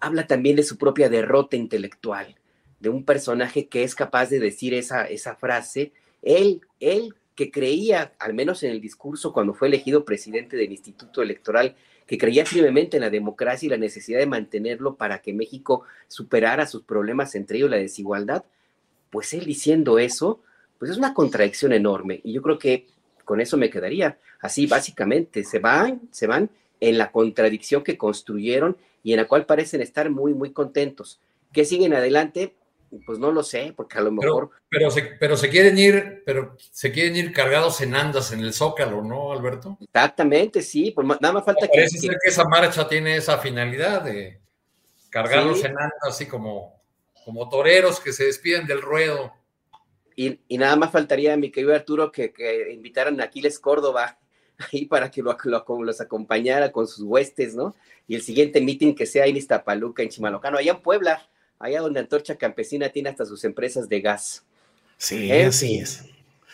[0.00, 2.36] habla también de su propia derrota intelectual,
[2.80, 8.14] de un personaje que es capaz de decir esa, esa frase, él, él que creía,
[8.18, 12.96] al menos en el discurso cuando fue elegido presidente del Instituto Electoral, que creía firmemente
[12.96, 17.58] en la democracia y la necesidad de mantenerlo para que México superara sus problemas, entre
[17.58, 18.44] ellos la desigualdad,
[19.10, 20.42] pues él diciendo eso,
[20.80, 22.20] pues es una contradicción enorme.
[22.24, 22.88] Y yo creo que
[23.24, 24.18] con eso me quedaría.
[24.40, 29.46] Así básicamente, se van, se van en la contradicción que construyeron y en la cual
[29.46, 31.20] parecen estar muy, muy contentos.
[31.52, 32.56] ¿Qué siguen adelante?
[33.04, 34.50] Pues no lo sé, porque a lo mejor.
[34.68, 38.54] Pero, se, pero se quieren ir, pero se quieren ir cargados en andas en el
[38.54, 39.76] Zócalo, ¿no, Alberto?
[39.80, 40.90] Exactamente, sí.
[40.92, 41.78] Pues nada más falta que.
[41.78, 44.40] Parece ser que esa marcha tiene esa finalidad de
[45.10, 46.80] cargarlos en andas, así como,
[47.24, 49.32] como toreros que se despiden del ruedo.
[50.16, 52.32] Y, nada más faltaría, mi querido Arturo, que,
[52.72, 54.18] invitaran a Aquiles Córdoba
[54.72, 55.36] ahí para que lo,
[55.80, 57.76] los acompañara con sus huestes, ¿no?
[58.06, 61.28] Y el siguiente meeting que sea en Iztapaluca, en Chimalocano, allá en Puebla
[61.58, 64.44] allá donde Antorcha Campesina tiene hasta sus empresas de gas.
[64.96, 65.44] Sí, ¿Eh?
[65.44, 66.04] así es.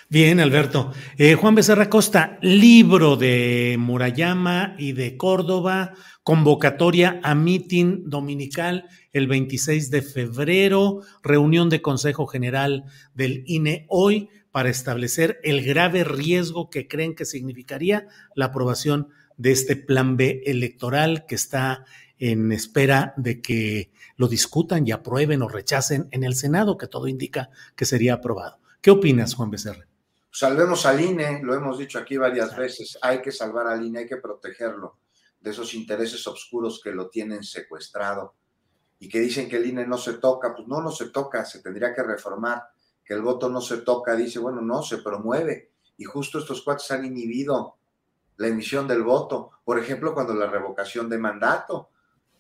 [0.09, 0.93] Bien, Alberto.
[1.17, 9.27] Eh, Juan Becerra Costa, libro de Murayama y de Córdoba, convocatoria a mitin dominical el
[9.27, 12.85] 26 de febrero, reunión de Consejo General
[13.15, 19.53] del INE hoy para establecer el grave riesgo que creen que significaría la aprobación de
[19.53, 21.87] este plan B electoral que está
[22.19, 27.09] en espera de que lo discutan y aprueben o rechacen en el Senado, que todo
[27.09, 28.59] indica que sería aprobado.
[28.81, 29.87] ¿Qué opinas, Juan Becerra?
[30.31, 34.07] Salvemos al INE, lo hemos dicho aquí varias veces, hay que salvar al INE, hay
[34.07, 34.99] que protegerlo
[35.41, 38.35] de esos intereses oscuros que lo tienen secuestrado
[38.99, 41.61] y que dicen que el INE no se toca, pues no, no se toca, se
[41.61, 42.65] tendría que reformar,
[43.05, 46.91] que el voto no se toca, dice, bueno, no, se promueve y justo estos cuates
[46.91, 47.77] han inhibido
[48.37, 51.91] la emisión del voto, por ejemplo, cuando la revocación de mandato,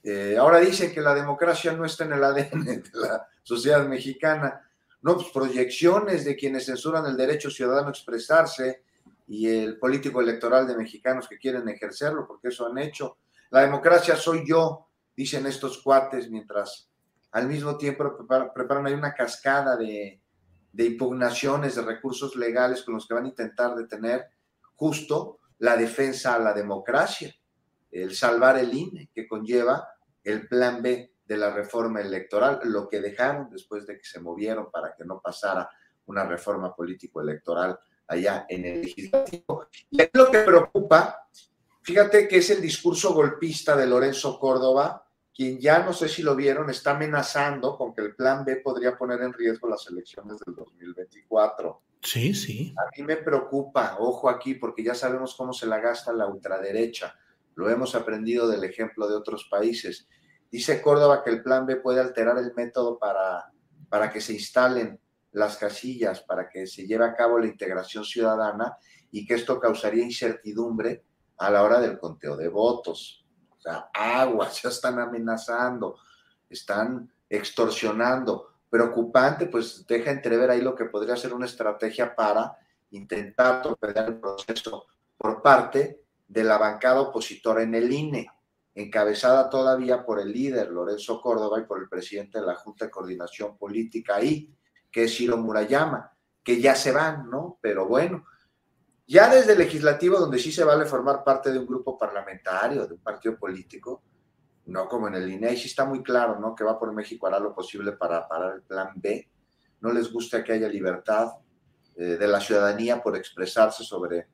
[0.06, 4.68] eh, ahora dicen que la democracia no está en el ADN de la sociedad mexicana.
[5.00, 8.84] No, pues proyecciones de quienes censuran el derecho ciudadano a expresarse
[9.26, 13.16] y el político electoral de mexicanos que quieren ejercerlo, porque eso han hecho.
[13.50, 16.90] La democracia soy yo, dicen estos cuates, mientras
[17.32, 20.20] al mismo tiempo preparan, ahí una cascada de,
[20.72, 24.26] de impugnaciones de recursos legales con los que van a intentar detener
[24.74, 27.34] justo la defensa a la democracia,
[27.90, 29.93] el salvar el INE, que conlleva
[30.24, 34.70] el plan B de la reforma electoral, lo que dejaron después de que se movieron
[34.70, 35.68] para que no pasara
[36.06, 39.68] una reforma político-electoral allá en el legislativo.
[39.90, 41.28] Y lo que preocupa,
[41.82, 46.36] fíjate que es el discurso golpista de Lorenzo Córdoba, quien ya no sé si lo
[46.36, 50.54] vieron, está amenazando con que el plan B podría poner en riesgo las elecciones del
[50.54, 51.82] 2024.
[52.02, 52.74] Sí, sí.
[52.78, 57.18] A mí me preocupa, ojo aquí, porque ya sabemos cómo se la gasta la ultraderecha.
[57.54, 60.08] Lo hemos aprendido del ejemplo de otros países.
[60.50, 63.52] Dice Córdoba que el plan B puede alterar el método para,
[63.88, 65.00] para que se instalen
[65.32, 68.76] las casillas, para que se lleve a cabo la integración ciudadana
[69.10, 71.04] y que esto causaría incertidumbre
[71.38, 73.24] a la hora del conteo de votos.
[73.50, 75.96] O sea, aguas, ya están amenazando,
[76.48, 78.50] están extorsionando.
[78.70, 82.56] Preocupante, pues deja entrever ahí lo que podría ser una estrategia para
[82.90, 84.86] intentar torpedear el proceso
[85.16, 88.28] por parte de la bancada opositora en el INE,
[88.74, 92.90] encabezada todavía por el líder Lorenzo Córdoba y por el presidente de la Junta de
[92.90, 94.52] Coordinación Política ahí,
[94.90, 96.12] que es Ciro Murayama,
[96.42, 97.58] que ya se van, ¿no?
[97.60, 98.24] Pero bueno,
[99.06, 102.94] ya desde el legislativo, donde sí se vale formar parte de un grupo parlamentario, de
[102.94, 104.02] un partido político,
[104.66, 106.54] no como en el INE, ahí sí está muy claro, ¿no?
[106.54, 109.28] Que va por México hará lo posible para parar el plan B.
[109.80, 111.32] No les gusta que haya libertad
[111.96, 114.28] eh, de la ciudadanía por expresarse sobre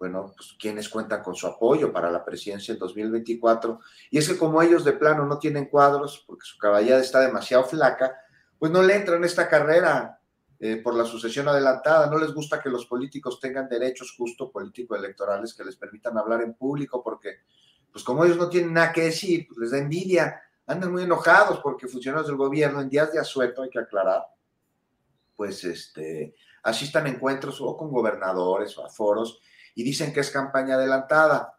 [0.00, 3.80] bueno, pues quienes cuentan con su apoyo para la presidencia en 2024.
[4.10, 7.64] Y es que como ellos de plano no tienen cuadros, porque su caballada está demasiado
[7.64, 8.16] flaca,
[8.58, 10.18] pues no le entran en esta carrera
[10.58, 12.10] eh, por la sucesión adelantada.
[12.10, 16.54] No les gusta que los políticos tengan derechos justo político-electorales que les permitan hablar en
[16.54, 17.40] público, porque
[17.92, 20.40] pues como ellos no tienen nada que decir, pues les da envidia.
[20.66, 24.22] Andan muy enojados porque funcionarios del gobierno en días de asueto, hay que aclarar,
[25.36, 29.42] pues este, asistan a encuentros o con gobernadores o a foros
[29.74, 31.58] y dicen que es campaña adelantada.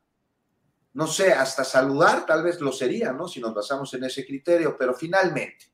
[0.93, 3.27] No sé, hasta saludar tal vez lo sería, ¿no?
[3.27, 5.71] Si nos basamos en ese criterio, pero finalmente,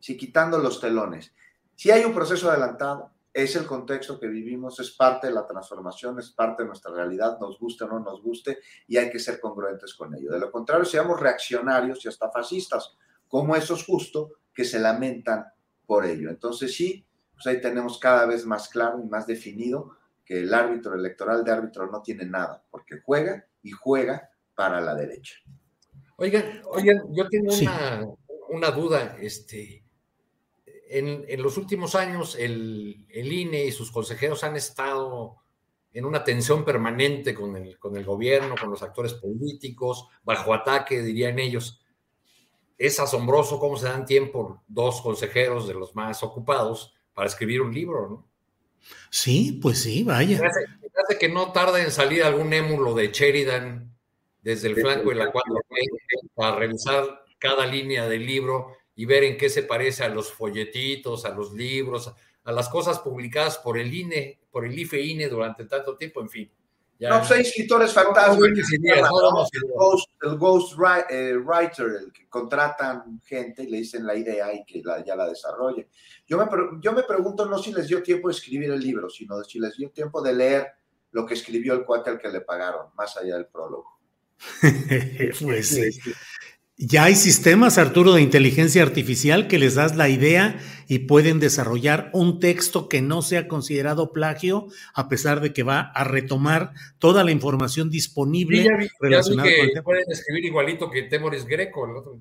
[0.00, 1.32] si quitando los telones,
[1.74, 6.18] si hay un proceso adelantado, es el contexto que vivimos, es parte de la transformación,
[6.18, 8.58] es parte de nuestra realidad, nos guste o no nos guste,
[8.88, 10.32] y hay que ser congruentes con ello.
[10.32, 12.96] De lo contrario, seamos reaccionarios y hasta fascistas,
[13.28, 15.44] como esos justo que se lamentan
[15.86, 16.30] por ello.
[16.30, 19.97] Entonces sí, pues ahí tenemos cada vez más claro y más definido
[20.28, 24.94] que el árbitro electoral de árbitro no tiene nada, porque juega y juega para la
[24.94, 25.36] derecha.
[26.16, 27.50] Oigan, oigan, yo tengo
[28.50, 29.16] una, duda.
[29.22, 29.86] Este,
[30.90, 35.36] en, los últimos años, el, INE y sus consejeros han estado
[35.94, 41.00] en una tensión permanente con el, con el gobierno, con los actores políticos, bajo ataque,
[41.00, 41.80] dirían ellos.
[42.76, 47.72] Es asombroso cómo se dan tiempo dos consejeros de los más ocupados para escribir un
[47.72, 48.27] libro, ¿no?
[49.10, 50.40] Sí, pues sí, vaya.
[50.44, 53.94] Hace, que no tarda en salir algún émulo de Sheridan
[54.42, 55.54] desde el flanco de la 4
[56.34, 61.24] para revisar cada línea del libro y ver en qué se parece a los folletitos,
[61.24, 62.12] a los libros,
[62.44, 66.28] a las cosas publicadas por el INE, por el IFE-INE e durante tanto tiempo, en
[66.28, 66.50] fin.
[67.00, 68.48] No, pues hay escritores fantásticos.
[70.22, 70.72] el, ghost,
[71.10, 75.28] eh, writer, el que contratan gente y le dicen la idea y que ya la
[75.28, 75.88] desarrolle.
[76.26, 76.46] Yo me,
[76.80, 79.76] yo me pregunto no si les dio tiempo de escribir el libro, sino si les
[79.76, 80.66] dio tiempo de leer
[81.12, 83.98] lo que escribió el cuate al que le pagaron, más allá del prólogo.
[85.40, 86.00] pues sí.
[86.80, 92.08] Ya hay sistemas, Arturo, de inteligencia artificial que les das la idea y pueden desarrollar
[92.12, 97.24] un texto que no sea considerado plagio, a pesar de que va a retomar toda
[97.24, 99.82] la información disponible ya vi, relacionada ya vi con el tema.
[99.82, 101.84] pueden escribir igualito que Temoris Greco.
[101.84, 102.20] el otro.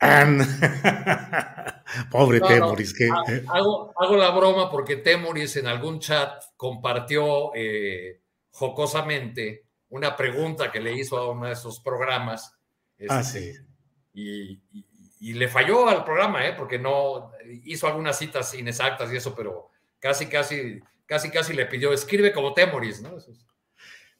[2.10, 6.42] Pobre No, no, Temoris, que ha- hago, hago la broma porque Temoris en algún chat
[6.56, 12.54] compartió eh, jocosamente una pregunta que le hizo a uno de esos programas.
[13.08, 13.58] Ah, este, sí.
[14.12, 14.84] Y, y-
[15.22, 16.54] y le falló al programa, ¿eh?
[16.56, 17.30] porque no
[17.64, 22.54] hizo algunas citas inexactas y eso, pero casi, casi, casi, casi le pidió, escribe como
[22.54, 23.18] Temoris, ¿no?
[23.18, 23.44] Eso es-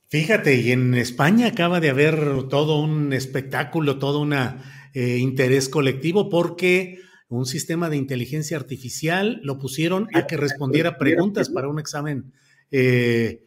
[0.09, 4.35] Fíjate, y en España acaba de haber todo un espectáculo, todo un
[4.95, 11.69] interés colectivo, porque un sistema de inteligencia artificial lo pusieron a que respondiera preguntas para
[11.69, 12.33] un examen
[12.73, 13.45] eh,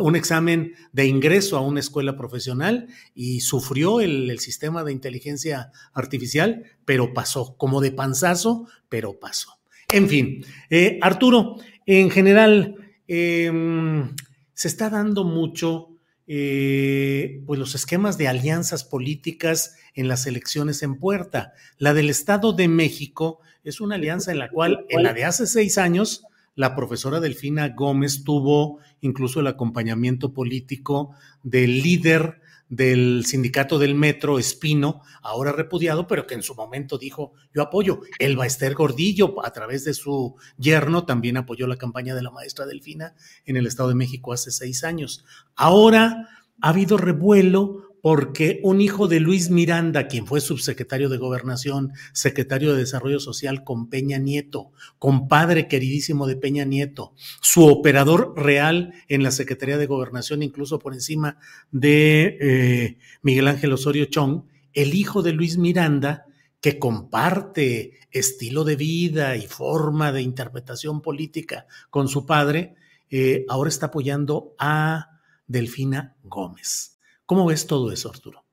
[0.00, 6.64] un examen de ingreso a una escuela profesional y sufrió el, sistema de inteligencia artificial,
[6.84, 9.58] pero pasó, como de panzazo, pero pasó.
[9.88, 12.76] En fin, eh, Arturo, en general,
[13.06, 14.14] em,
[14.52, 15.90] se está dando mucho
[16.28, 21.52] eh, pues los esquemas de alianzas políticas en las elecciones en puerta.
[21.78, 25.46] La del Estado de México es una alianza en la cual, en la de hace
[25.46, 26.24] seis años,
[26.56, 31.10] la profesora Delfina Gómez tuvo incluso el acompañamiento político
[31.42, 37.32] del líder del sindicato del metro, Espino, ahora repudiado, pero que en su momento dijo,
[37.54, 38.00] yo apoyo.
[38.18, 42.66] El Baester Gordillo, a través de su yerno, también apoyó la campaña de la maestra
[42.66, 45.24] Delfina en el Estado de México hace seis años.
[45.54, 46.28] Ahora
[46.60, 52.72] ha habido revuelo porque un hijo de Luis Miranda, quien fue subsecretario de Gobernación, secretario
[52.72, 59.24] de Desarrollo Social con Peña Nieto, compadre queridísimo de Peña Nieto, su operador real en
[59.24, 61.38] la Secretaría de Gobernación, incluso por encima
[61.72, 66.26] de eh, Miguel Ángel Osorio Chong, el hijo de Luis Miranda,
[66.60, 72.76] que comparte estilo de vida y forma de interpretación política con su padre,
[73.10, 76.95] eh, ahora está apoyando a Delfina Gómez.
[77.26, 78.44] ¿Cómo ves todo eso, Arturo?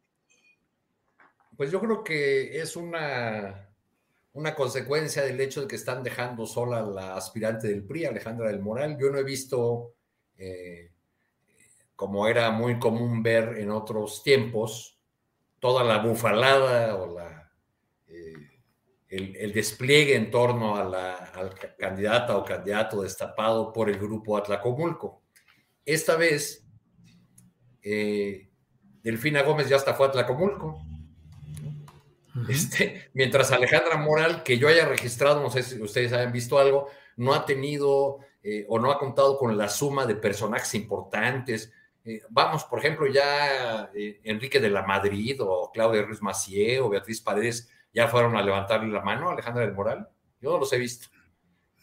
[1.56, 3.70] Pues yo creo que es una,
[4.34, 8.48] una consecuencia del hecho de que están dejando sola a la aspirante del PRI, Alejandra
[8.50, 8.98] del Moral.
[9.00, 9.94] Yo no he visto,
[10.36, 10.92] eh,
[11.96, 14.98] como era muy común ver en otros tiempos,
[15.60, 17.52] toda la bufalada o la,
[18.08, 18.34] eh,
[19.08, 25.22] el, despliegue en torno a la al candidata o candidato destapado por el grupo Atlacomulco.
[25.86, 26.68] Esta vez,
[27.84, 28.50] eh,
[29.04, 30.80] Delfina Gómez ya hasta fue a Atlacomulco.
[32.36, 32.50] Uh -huh.
[32.50, 36.90] este, mientras Alejandra Moral, que yo haya registrado, no sé si ustedes hayan visto algo,
[37.18, 41.72] no ha tenido eh, o no ha contado con la suma de personajes importantes.
[42.04, 46.90] Eh, vamos, por ejemplo, ya eh, Enrique de la Madrid o Claudia Ruiz Macié o
[46.90, 50.10] Beatriz Paredes ya fueron a levantarle la mano a Alejandra del Moral.
[50.42, 51.08] Yo no los he visto.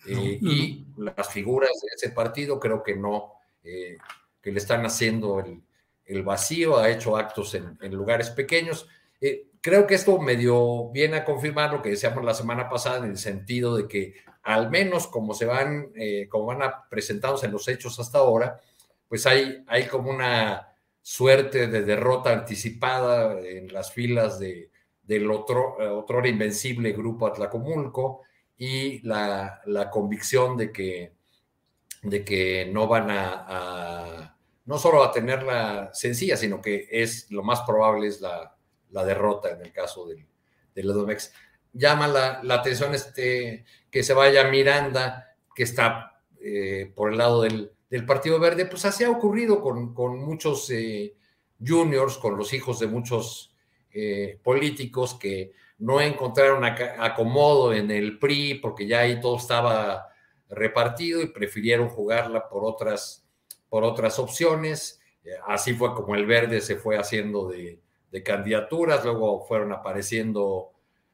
[0.06, 0.22] No, no.
[0.22, 5.62] Y las figuras de ese partido creo que no, que le están haciendo el,
[6.10, 8.88] el vacío, ha hecho actos en, lugares pequeños.
[9.20, 13.12] Eh, creo que esto medio viene a confirmar lo que decíamos la semana pasada en
[13.12, 17.52] el sentido de que al menos como se van, eh, como van a presentarse en
[17.52, 18.60] los hechos hasta ahora,
[19.08, 20.68] pues hay, hay como una
[21.02, 24.70] suerte de derrota anticipada en las filas de,
[25.02, 28.22] del otro, otro invencible grupo Atlacomulco
[28.56, 31.12] y la, la convicción de que,
[32.02, 34.19] de que no van a
[34.70, 38.54] no solo a tenerla sencilla, sino que es lo más probable es la,
[38.92, 40.24] la derrota en el caso del,
[40.72, 41.32] del Edomex.
[41.72, 47.42] Llama la, la, atención este, que se vaya Miranda, que está eh, por el lado
[47.42, 51.16] del, del, Partido Verde, pues así ha ocurrido con, con muchos eh,
[51.60, 53.52] juniors, con los hijos de muchos
[53.92, 60.10] eh, políticos que no encontraron acomodo en el PRI porque ya ahí todo estaba
[60.48, 63.26] repartido y prefirieron jugarla por otras
[63.70, 65.00] por otras opciones.
[65.46, 70.72] Así fue como el verde se fue haciendo de, de candidaturas, luego fueron apareciendo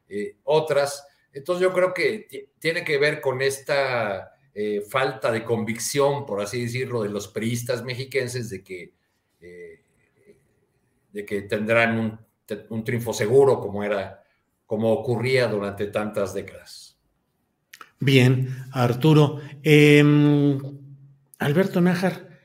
[0.08, 1.06] eh, otras.
[1.32, 6.62] Entonces yo creo que tiene que ver con esta eh, falta de convicción, por así
[6.62, 8.94] decirlo, de los priistas mexiquenses de que,
[9.40, 9.82] eh,
[11.12, 12.18] de que tendrán un,
[12.70, 14.24] un, triunfo seguro como era,
[14.64, 16.98] como ocurría durante tantas décadas.
[17.98, 19.40] Bien, Arturo.
[19.62, 20.02] Eh,
[21.38, 22.35] Alberto Nájar,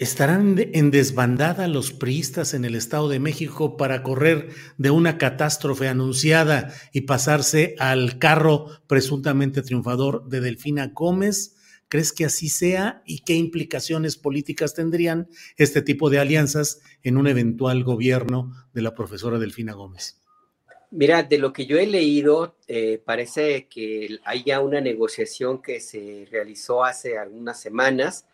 [0.00, 4.48] ¿Estarán en desbandada los priistas en el Estado de México para correr
[4.78, 11.54] de una catástrofe anunciada y pasarse al carro presuntamente triunfador de Delfina Gómez?
[11.88, 15.28] ¿Crees que así sea y qué implicaciones políticas tendrían
[15.58, 20.18] este tipo de alianzas en un eventual gobierno de la profesora Delfina Gómez?
[20.90, 25.78] Mira, de lo que yo he leído, eh, parece que hay ya una negociación que
[25.78, 28.24] se realizó hace algunas semanas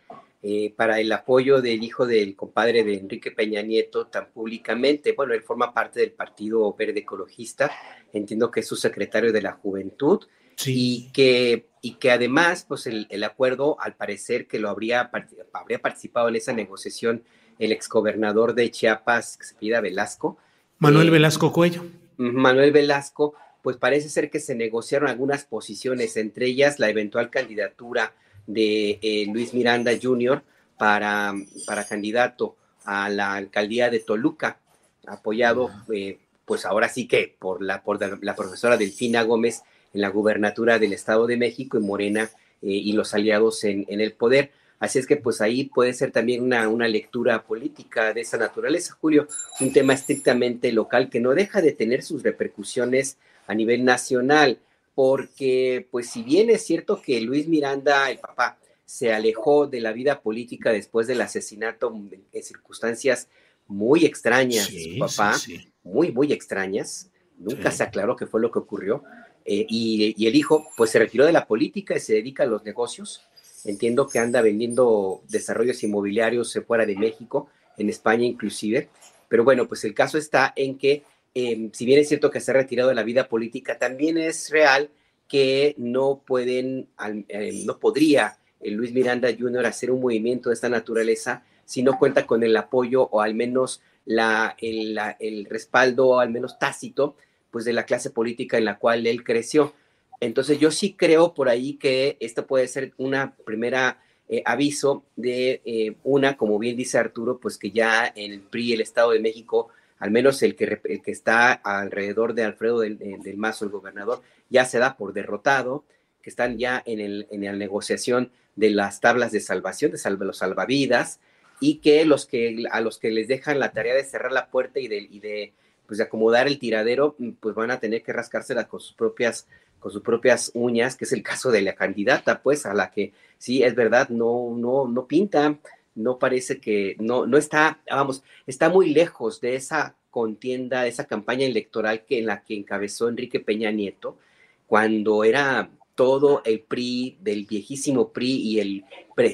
[0.48, 5.10] eh, para el apoyo del hijo del compadre de Enrique Peña Nieto tan públicamente.
[5.10, 7.68] Bueno, él forma parte del Partido Verde Ecologista,
[8.12, 10.24] entiendo que es su secretario de la Juventud
[10.64, 15.10] y, que, y que además, pues el, el, acuerdo, al parecer que lo habría,
[15.52, 17.24] habría participado en esa negociación
[17.58, 20.38] el exgobernador de Chiapas, que se pida Velasco.
[20.78, 21.86] Manuel eh, Velasco Cuello.
[22.18, 28.14] Manuel Velasco, pues parece ser que se negociaron algunas posiciones, entre ellas la eventual candidatura
[28.46, 30.42] de eh, Luis Miranda Jr.
[30.78, 31.34] Para,
[31.66, 34.58] para candidato a la alcaldía de Toluca,
[35.06, 40.08] apoyado eh, pues ahora sí que por la, por la profesora Delfina Gómez en la
[40.08, 42.30] gubernatura del Estado de México y Morena
[42.62, 44.52] eh, y los aliados en, en, el poder.
[44.78, 48.96] Así es que pues ahí puede ser también una, una lectura política de esa naturaleza,
[49.00, 49.26] Julio,
[49.60, 53.16] un tema estrictamente local que no deja de tener sus repercusiones
[53.46, 54.58] a nivel nacional,
[54.96, 59.92] porque pues si bien es cierto que Luis Miranda, el papá, se alejó de la
[59.92, 61.94] vida política después del asesinato
[62.32, 63.28] en circunstancias
[63.66, 65.36] muy extrañas, su papá,
[65.82, 69.02] muy, muy extrañas, nunca se aclaró qué fue lo que ocurrió,
[69.44, 72.64] eh, y, el hijo pues se retiró de la política y se dedica a los
[72.64, 73.20] negocios.
[73.66, 78.88] Entiendo que anda vendiendo desarrollos inmobiliarios fuera de México, en España inclusive.
[79.28, 81.02] Pero bueno, pues el caso está en que,
[81.36, 84.50] em, si bien es cierto que se ha retirado de la vida política, también es
[84.50, 84.90] real
[85.28, 86.88] que no pueden,
[87.28, 89.66] eh, no podría Luis Miranda Jr.
[89.66, 93.82] hacer un movimiento de esta naturaleza si no cuenta con el apoyo o al menos
[94.04, 97.16] la, el, el respaldo, al menos tácito,
[97.50, 99.74] pues de la clase política en la cual él creció.
[100.20, 105.60] Entonces yo sí creo por ahí que esto puede ser una primera eh, aviso de
[105.64, 109.68] eh, una, como bien dice Arturo, pues que ya el PRI, el Estado de México,
[109.98, 114.64] al menos el que, que está alrededor de Alfredo del, del, Mazo, el gobernador, ya
[114.64, 115.84] se da por derrotado,
[116.22, 120.38] que están ya en, el, en la negociación de las tablas de salvación, de los
[120.38, 121.20] salvavidas,
[121.60, 124.78] y que, los que a los que les dejan la tarea de cerrar la puerta
[124.78, 125.52] y de, y de
[125.86, 129.46] pues de acomodar el tiradero, mm, pues van a tener que rascársela con sus propias
[129.78, 133.12] con sus propias uñas, que es el caso de la candidata, pues a la que
[133.38, 135.58] sí es verdad no no no pinta,
[135.96, 141.06] no parece que no no está, vamos, está muy lejos de esa contienda, de esa
[141.06, 144.18] campaña electoral que en la que encabezó Enrique Peña Nieto
[144.66, 148.84] cuando era todo el PRI del viejísimo PRI y el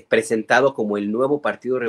[0.08, 1.80] presentado como el nuevo partido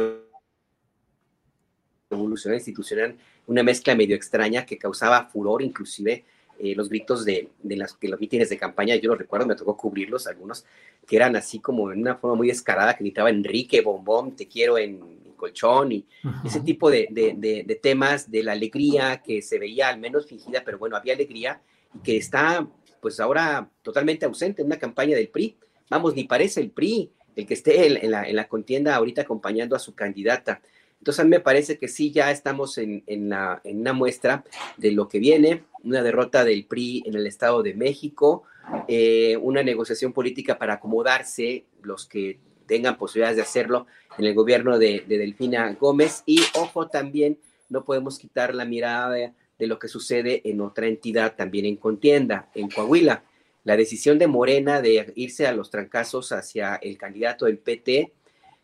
[2.09, 3.15] revolucionario institucional
[3.47, 6.26] una mezcla medio extraña que causaba furor, inclusive
[6.60, 9.76] eh, los gritos de, de, las, los mítines de campaña, yo los recuerdo, me tocó
[9.76, 10.66] cubrirlos, algunos
[11.06, 14.78] que eran así como en una forma muy descarada, que gritaba Enrique, bombón, te quiero
[14.78, 16.06] en, colchón, y
[16.45, 20.78] ese tipo de, de, temas de la alegría que se veía al menos fingida, pero
[20.78, 21.62] bueno, había alegría,
[21.93, 22.66] y que está
[23.01, 25.58] pues ahora totalmente ausente en una campaña del PRI.
[25.89, 29.76] Vamos, ni parece el PRI el que esté en, la, en la contienda ahorita acompañando
[29.76, 30.62] a su candidata.
[31.04, 34.45] Entonces a mí me parece que sí, ya estamos en, la, en una muestra
[34.78, 38.43] de lo que viene, una derrota del PRI en el Estado de México,
[38.88, 43.86] eh, una negociación política para acomodarse los que tengan posibilidades de hacerlo
[44.18, 47.38] en el gobierno de, Delfina Gómez y ojo también,
[47.68, 51.76] no podemos quitar la mirada de, de lo que sucede en otra entidad también en
[51.76, 53.26] contienda, en Coahuila.
[53.66, 58.14] La decisión de Morena de irse a los trancazos hacia el candidato del PT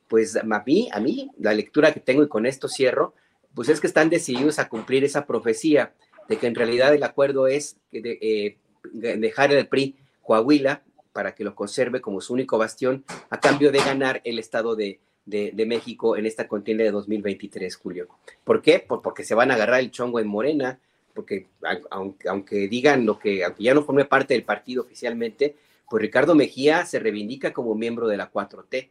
[0.09, 3.13] pues a mí, a mí, la lectura que tengo y con esto cierro,
[3.53, 5.93] pues es que están decididos a cumplir esa profecía
[6.27, 8.57] de que en realidad el acuerdo es de, eh,
[8.91, 10.83] dejar el PRI Coahuila
[11.13, 14.99] para que lo conserve como su único bastión a cambio de ganar el Estado de,
[15.25, 18.07] de, México en esta contienda de 2023, Julio.
[18.43, 18.85] ¿Por qué?
[18.87, 20.79] porque se van a agarrar el chongo en Morena,
[21.13, 21.47] porque
[21.91, 25.55] aunque, aunque digan lo que, aunque ya no forme parte del partido oficialmente,
[25.89, 28.89] pues Ricardo Mejía se reivindica como miembro de la 4T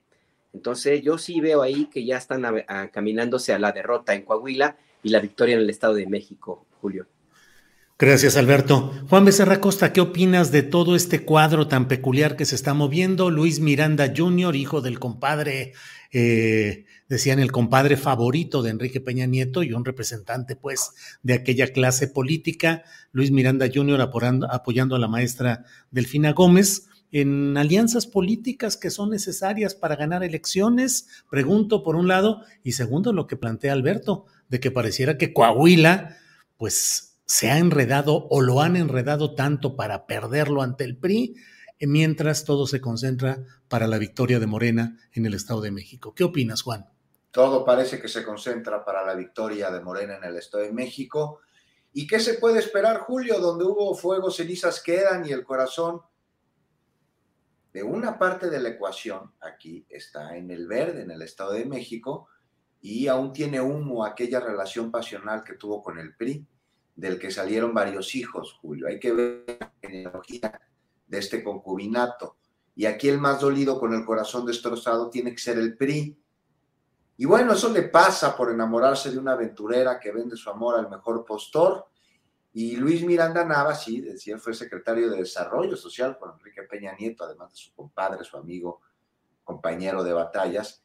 [0.53, 2.45] entonces yo sí veo ahí que ya están
[2.93, 7.07] caminándose a la derrota en Coahuila y la victoria en el Estado de México, Julio.
[8.01, 8.95] Gracias, Alberto.
[9.09, 13.29] Juan Becerra Costa, ¿qué opinas de todo este cuadro tan peculiar que se está moviendo?
[13.29, 15.73] Luis Miranda Jr., hijo del compadre,
[16.13, 20.93] eh, decían el compadre favorito de Enrique Peña Nieto y un representante, pues,
[21.25, 22.85] de aquella clase política.
[23.11, 24.01] Luis Miranda Jr.
[24.49, 31.25] apoyando a la maestra Delfina Gómez en alianzas políticas que son necesarias para ganar elecciones,
[31.31, 36.17] pregunto por un lado, y segundo lo que plantea Alberto, de que pareciera que Coahuila,
[36.57, 41.37] pues se ha enredado o lo han enredado tanto para perderlo ante el PRI,
[41.81, 46.15] mientras todo se concentra para la victoria de Morena en el Estado de México.
[46.15, 46.87] ¿Qué opinas, Juan?
[47.31, 51.41] Todo parece que se concentra para la victoria de Morena en el Estado de México
[51.93, 53.41] ¿Y qué se puede esperar, Julio?
[53.41, 56.03] Donde hubo fuego, cenizas quedan y el corazón
[57.79, 61.65] de una parte de la ecuación aquí está en el verde, en el Estado de
[61.65, 62.27] México,
[62.81, 66.45] y aún tiene humo aquella relación pasional que tuvo con el PRI,
[66.97, 68.89] del que salieron varios hijos, Julio.
[68.89, 70.61] Hay que ver la genealogía
[71.07, 72.39] de este concubinato.
[72.75, 76.19] Y aquí el más dolido con el corazón destrozado tiene que ser el PRI.
[77.17, 80.91] Y bueno, eso le pasa por enamorarse de una aventurera que vende su amor al
[80.91, 81.87] mejor postor.
[82.61, 87.23] Y Luis Miranda Navas, sí, decía, fue secretario de Desarrollo Social con Enrique Peña Nieto,
[87.23, 88.81] además de su compadre, su amigo,
[89.45, 90.83] compañero de batallas.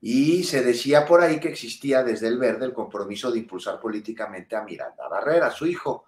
[0.00, 4.56] Y se decía por ahí que existía desde el verde el compromiso de impulsar políticamente
[4.56, 6.06] a Miranda Barrera, su hijo.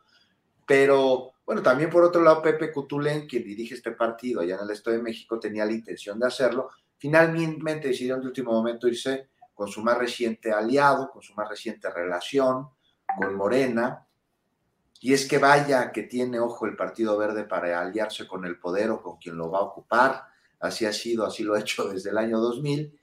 [0.67, 4.71] Pero, bueno, también por otro lado, Pepe Cutulén, quien dirige este partido allá en el
[4.71, 6.71] Estado de México, tenía la intención de hacerlo.
[6.97, 11.51] Finalmente decidió en el último momento irse con su más reciente aliado, con su más
[11.51, 12.71] reciente relación,
[13.19, 14.07] con Morena.
[15.01, 18.91] Y es que vaya que tiene ojo el Partido Verde para aliarse con el poder
[18.91, 20.25] o con quien lo va a ocupar.
[20.61, 23.01] Así ha sido, así lo ha hecho desde el año 2000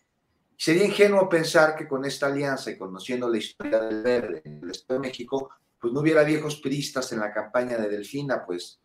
[0.58, 4.72] Sería ingenuo pensar que con esta alianza y conociendo la historia del verde en el
[4.72, 8.80] Estado de México, pues no hubiera viejos priistas en la campaña de Delfina, pues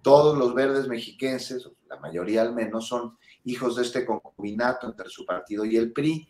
[0.00, 5.26] todos los verdes mexiquenses, la mayoría al menos, son hijos de este concubinato entre su
[5.26, 6.26] partido y el PRI,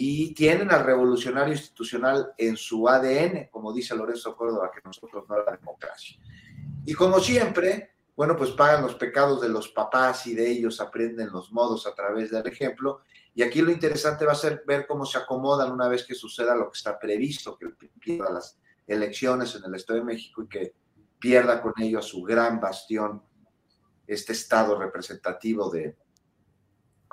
[0.00, 5.42] y tienen al revolucionario institucional en su ADN, como dice Lorenzo Córdoba, que nosotros no
[5.42, 6.20] la democracia.
[6.84, 11.32] Y como siempre, bueno, pues pagan los pecados de los papás y de ellos aprenden
[11.32, 13.00] los modos a través del ejemplo,
[13.34, 16.54] y aquí lo interesante va a ser ver cómo se acomodan una vez que suceda
[16.54, 17.66] lo que está previsto, que
[17.98, 20.74] pierda las elecciones en el Estado de México y que
[21.18, 23.20] pierda con ello a su gran bastión,
[24.06, 25.96] este estado representativo de,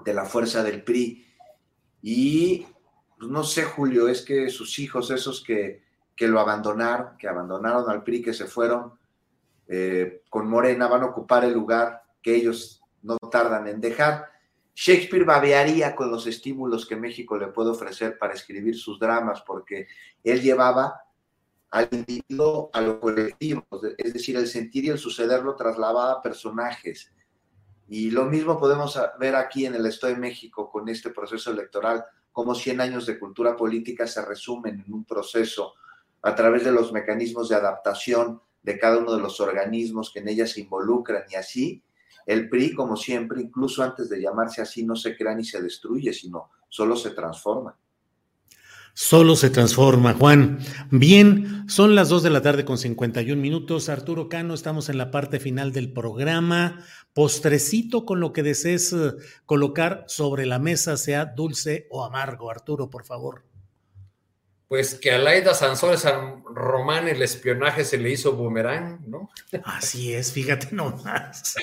[0.05, 1.25] de la fuerza del PRI.
[2.07, 2.67] Y
[3.25, 5.81] pues, no sé, Julio, es que sus hijos, esos que,
[6.15, 8.93] que lo abandonaron, que abandonaron al PRI, que se fueron
[9.67, 14.29] eh, con Morena, van a ocupar el lugar que ellos no tardan en dejar.
[14.75, 19.87] Shakespeare babearía con los estímulos que México le puede ofrecer para escribir sus dramas, porque
[20.23, 21.01] él llevaba
[21.71, 23.65] al individuo a lo colectivo,
[23.97, 27.11] es decir, el sentir y el suceder lo trasladaba a personajes.
[27.87, 32.05] Y lo mismo podemos ver aquí en el Estado de México con este proceso electoral,
[32.35, 35.73] como 100 años de cultura política se resumen en un proceso
[36.21, 40.27] a través de los mecanismos de adaptación de cada uno de los organismos que en
[40.27, 41.81] ella se involucran y así
[42.25, 46.11] el PRI, como siempre, incluso antes de llamarse así, no se crea ni se destruye,
[46.11, 47.77] sino solo se transforma.
[48.97, 50.59] Solo se transforma, Juan.
[50.89, 53.89] Bien, son las 2 de la tarde con 51 minutos.
[53.89, 56.81] Arturo Cano, estamos en la parte final del programa.
[57.13, 59.11] Postrecito con lo que desees eh,
[59.45, 62.49] colocar sobre la mesa, sea dulce o amargo.
[62.49, 63.43] Arturo, por favor.
[64.69, 69.29] Pues que a Laida Sansores San Román el espionaje se le hizo boomerang, ¿no?
[69.65, 71.55] Así es, fíjate nomás.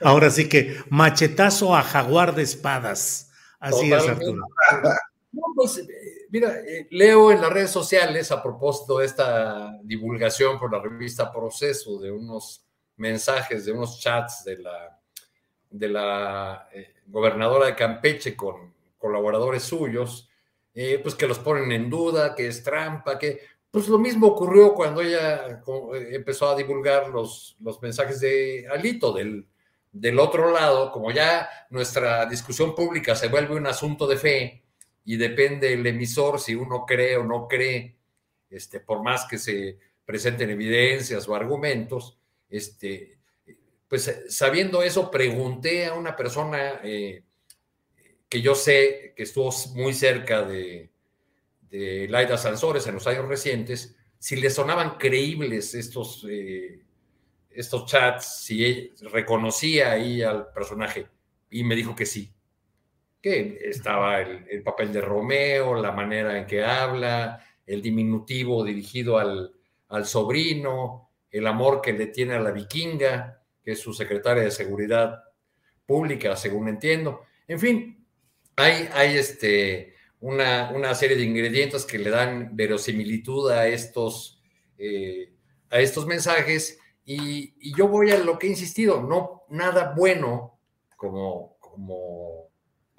[0.00, 3.30] Ahora sí que machetazo a jaguar de espadas.
[3.58, 4.40] Así es, Arturo.
[5.32, 5.86] No, pues,
[6.30, 11.32] mira, eh, leo en las redes sociales a propósito de esta divulgación por la revista
[11.32, 12.64] Proceso de unos
[12.96, 20.28] mensajes, de unos chats de la, eh, gobernadora de Campeche con colaboradores suyos
[20.74, 24.74] eh, pues que los ponen en duda, que es trampa, que pues lo mismo ocurrió
[24.74, 25.62] cuando ella
[26.10, 29.46] empezó a divulgar los, los mensajes de Alito del,
[29.92, 34.64] del otro lado, como ya nuestra discusión pública se vuelve un asunto de fe
[35.10, 37.96] y depende el emisor si uno cree o no cree,
[38.48, 42.16] este, por más que se presenten evidencias o argumentos,
[42.48, 43.18] este,
[43.88, 47.24] pues sabiendo eso, pregunté a una persona eh,
[48.28, 50.90] que yo sé que estuvo muy cerca de,
[51.68, 56.84] de Laida Sansores en los años recientes, si le sonaban creíbles estos, eh,
[57.50, 61.08] estos chats, si reconocía ahí al personaje,
[61.50, 62.32] y me dijo que sí,
[63.20, 69.18] que estaba el, el, papel de Romeo, la manera en que habla, el diminutivo dirigido
[69.18, 69.52] al,
[69.88, 74.50] al sobrino, el amor que le tiene a la vikinga, que es su secretaria de
[74.50, 75.22] seguridad
[75.86, 77.22] pública, según entiendo.
[77.46, 78.06] En fin,
[78.56, 84.42] hay, este, una, serie de ingredientes que le dan verosimilitud a estos,
[84.78, 85.32] eh,
[85.70, 90.58] a estos mensajes y, yo voy a lo que he insistido, no nada bueno
[90.96, 92.49] como, como,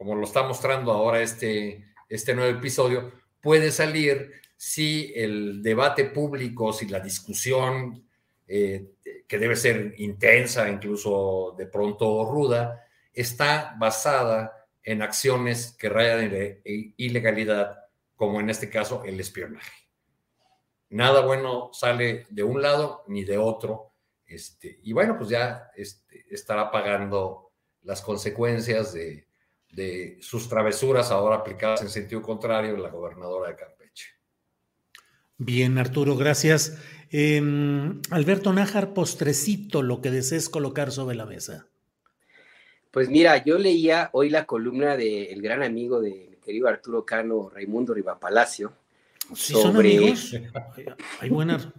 [0.01, 6.73] como lo está mostrando ahora este, este nuevo episodio, puede salir si el debate público,
[6.73, 8.03] si la discusión,
[8.47, 8.93] eh,
[9.27, 12.83] que debe ser intensa, incluso de pronto ruda,
[13.13, 17.77] está basada en acciones que rayan en ilegalidad,
[18.15, 19.87] como en este caso el espionaje.
[20.89, 23.93] nada bueno sale de un lado ni de otro.
[24.25, 27.51] Este, y bueno, pues ya este, estará pagando
[27.83, 29.27] las consecuencias de,
[29.71, 34.09] de sus travesuras ahora aplicadas en sentido contrario la gobernadora de Campeche.
[35.37, 36.77] Bien, Arturo, gracias.
[37.09, 41.67] Em, Alberto Nájar, postrecito, lo que desees colocar sobre la mesa.
[42.91, 47.49] Pues mira, yo leía hoy la columna del gran amigo de mi querido Arturo Cano,
[47.49, 48.73] Raimundo Rivapalacio.
[49.33, 50.35] Sí, son amigos.
[51.19, 51.69] Hay buenas.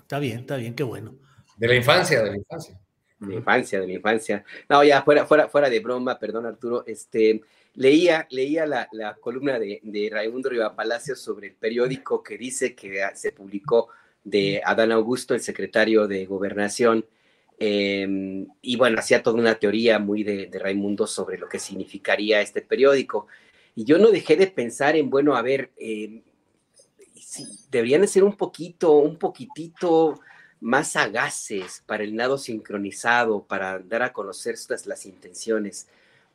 [0.00, 1.14] Está bien, está bien, qué bueno.
[1.56, 2.80] De la infancia, de la infancia.
[3.18, 4.44] De mi infancia, de mi infancia.
[4.68, 7.40] No, ya fuera, fuera, fuera de broma, perdón Arturo, este,
[7.74, 13.32] leía, leía la, columna de, de Raimundo Rivapalacio sobre el periódico que dice que se
[13.32, 13.88] publicó
[14.26, 17.06] de Adán Augusto, el secretario de Gobernación,
[17.58, 22.60] em, y bueno, hacía toda una teoría muy de, Raimundo sobre lo que significaría este
[22.60, 23.28] periódico.
[23.76, 26.22] Y yo no dejé de pensar en, bueno, a ver, em,
[27.70, 30.20] deberían ser un poquito, un poquitito
[30.66, 35.86] más sagaces para el nado sincronizado, para dar a conocer las, intenciones,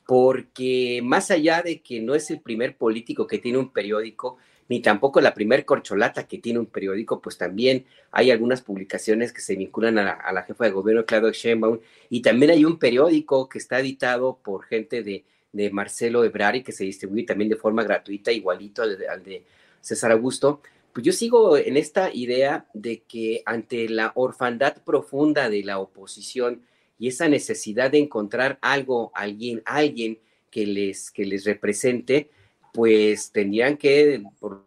[0.06, 4.38] porque más allá de que no es el primer político que tiene un periódico,
[4.70, 9.42] ni tampoco la primer corcholata que tiene un periódico, pues también hay algunas publicaciones que
[9.42, 11.80] se vinculan a la, jefa de gobierno, Claudio Sheinbaum,
[12.10, 15.26] y también hay un periódico que está editado por gente de,
[15.74, 19.44] Marcelo Ebrari, que se distribuye también de forma gratuita, igualito al de
[19.82, 20.62] César Augusto,
[20.94, 26.64] pues yo sigo en esta idea de que ante la orfandad profunda de la oposición
[27.00, 30.20] y esa necesidad de encontrar algo, alguien, alguien
[30.50, 32.30] que les, que les represente,
[32.74, 34.66] pues tendrían que por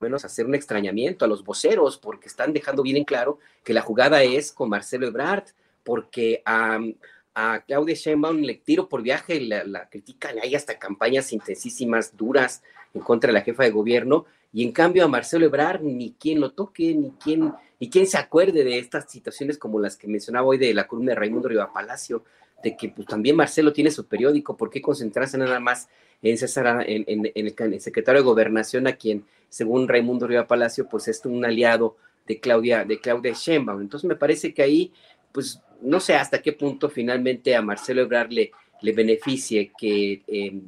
[0.00, 3.80] menos hacer un extrañamiento a los voceros, porque están dejando bien en claro que la
[3.80, 5.44] jugada es con Marcelo Ebrard,
[5.82, 6.80] porque a,
[7.66, 12.62] Claudia Sheinbaum le tiro por viaje, la, la critican, hay hasta campañas intensísimas, duras,
[12.94, 16.40] en contra de la jefa de gobierno, y en cambio a Marcelo Ebrard ni quien
[16.40, 20.46] lo toque, ni quien, ni quien se acuerde de estas situaciones como las que mencionaba
[20.46, 22.22] hoy de la columna de Raimundo Riva Palacio,
[22.62, 25.88] de que pues, también Marcelo tiene su periódico, ¿por qué concentrarse nada más
[26.22, 31.24] en César, en, el, secretario de Gobernación, a quien, según Raimundo Riva Palacio, pues es
[31.26, 33.80] un aliado de Claudia, de Claudia Sheinbaum?
[33.80, 34.92] Entonces me parece que ahí,
[35.32, 40.60] pues no sé hasta qué punto finalmente a Marcelo Ebrard le, le beneficie que eh,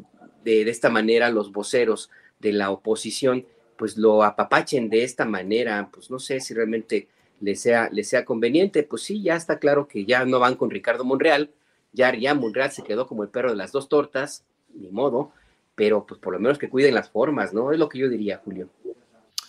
[0.54, 6.10] de, esta manera los voceros de la oposición pues lo apapachen de esta manera, pues
[6.10, 7.08] no sé si realmente
[7.40, 10.70] le sea, le sea conveniente, pues sí, ya está claro que ya no van con
[10.70, 11.50] Ricardo Monreal,
[11.92, 14.44] ya, ya Monreal se quedó como el perro de las dos tortas,
[14.74, 15.32] ni modo,
[15.74, 17.70] pero pues por lo menos que cuiden las formas, ¿no?
[17.70, 18.70] Es lo que yo diría, Julio.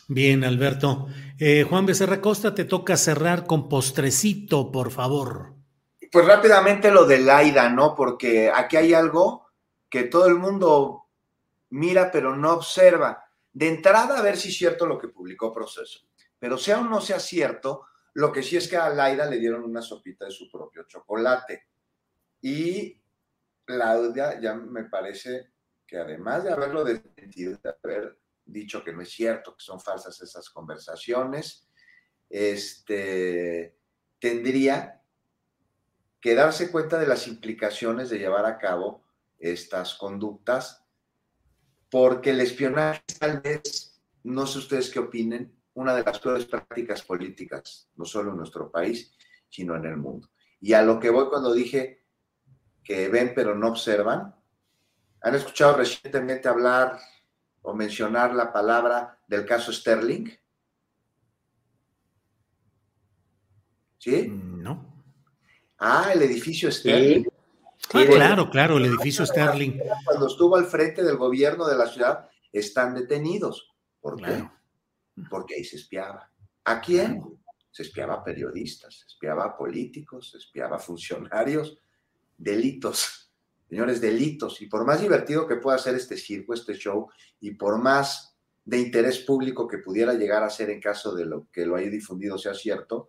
[0.09, 1.07] Bien, Alberto.
[1.39, 5.53] Eh, Juan Becerra Costa, te toca cerrar con postrecito, por favor.
[6.11, 7.95] Pues rápidamente lo de Laida, ¿no?
[7.95, 9.46] Porque aquí hay algo
[9.89, 11.07] que todo el mundo
[11.69, 13.23] mira pero no observa.
[13.53, 16.07] De entrada, a ver si es cierto lo que publicó Proceso.
[16.39, 19.63] Pero sea o no sea cierto, lo que sí es que a Laida le dieron
[19.63, 21.67] una sopita de su propio chocolate.
[22.41, 23.01] Y
[23.65, 25.51] Claudia ya me parece
[25.85, 30.21] que además de haberlo desmentido, de haber dicho que no es cierto, que son falsas
[30.21, 31.67] esas conversaciones,
[32.29, 33.77] este,
[34.19, 35.01] tendría
[36.19, 39.03] que darse cuenta de las implicaciones de llevar a cabo
[39.39, 40.83] estas conductas,
[41.89, 47.03] porque el espionaje tal vez, no sé ustedes qué opinen, una de las peores prácticas
[47.03, 49.13] políticas, no solo en nuestro país,
[49.49, 50.29] sino en el mundo.
[50.59, 52.03] Y a lo que voy cuando dije
[52.83, 54.35] que ven pero no observan,
[55.21, 56.97] ¿han escuchado recientemente hablar
[57.61, 60.29] o mencionar la palabra del caso Sterling?
[63.97, 64.27] ¿Sí?
[64.29, 65.03] No.
[65.77, 67.25] Ah, el edificio Sterling.
[67.93, 69.79] Ah, claro, claro, el edificio Sterling.
[70.05, 73.73] Cuando estuvo al frente del gobierno de la ciudad, están detenidos.
[74.01, 74.49] ¿Por qué?
[75.29, 76.29] Porque ahí se espiaba.
[76.65, 77.23] ¿A quién?
[77.71, 81.79] Se espiaba a periodistas, se espiaba a políticos, se espiaba a funcionarios.
[82.38, 83.31] Delitos,
[83.69, 84.61] señores, delitos.
[84.61, 87.09] Y por más divertido que pueda ser este circo, este show,
[87.39, 88.35] y por más
[88.65, 91.89] de interés público que pudiera llegar a ser en caso de lo que lo haya
[91.89, 93.07] difundido sea cierto,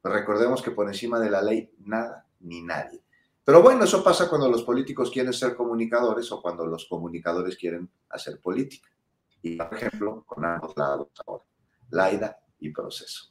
[0.00, 3.03] pues recordemos que por encima de la ley nada ni nadie.
[3.44, 7.90] Pero bueno, eso pasa cuando los políticos quieren ser comunicadores o cuando los comunicadores quieren
[8.08, 8.88] hacer política.
[9.42, 11.44] Y por ejemplo, con ambos lados ahora,
[11.90, 13.30] Laida y proceso.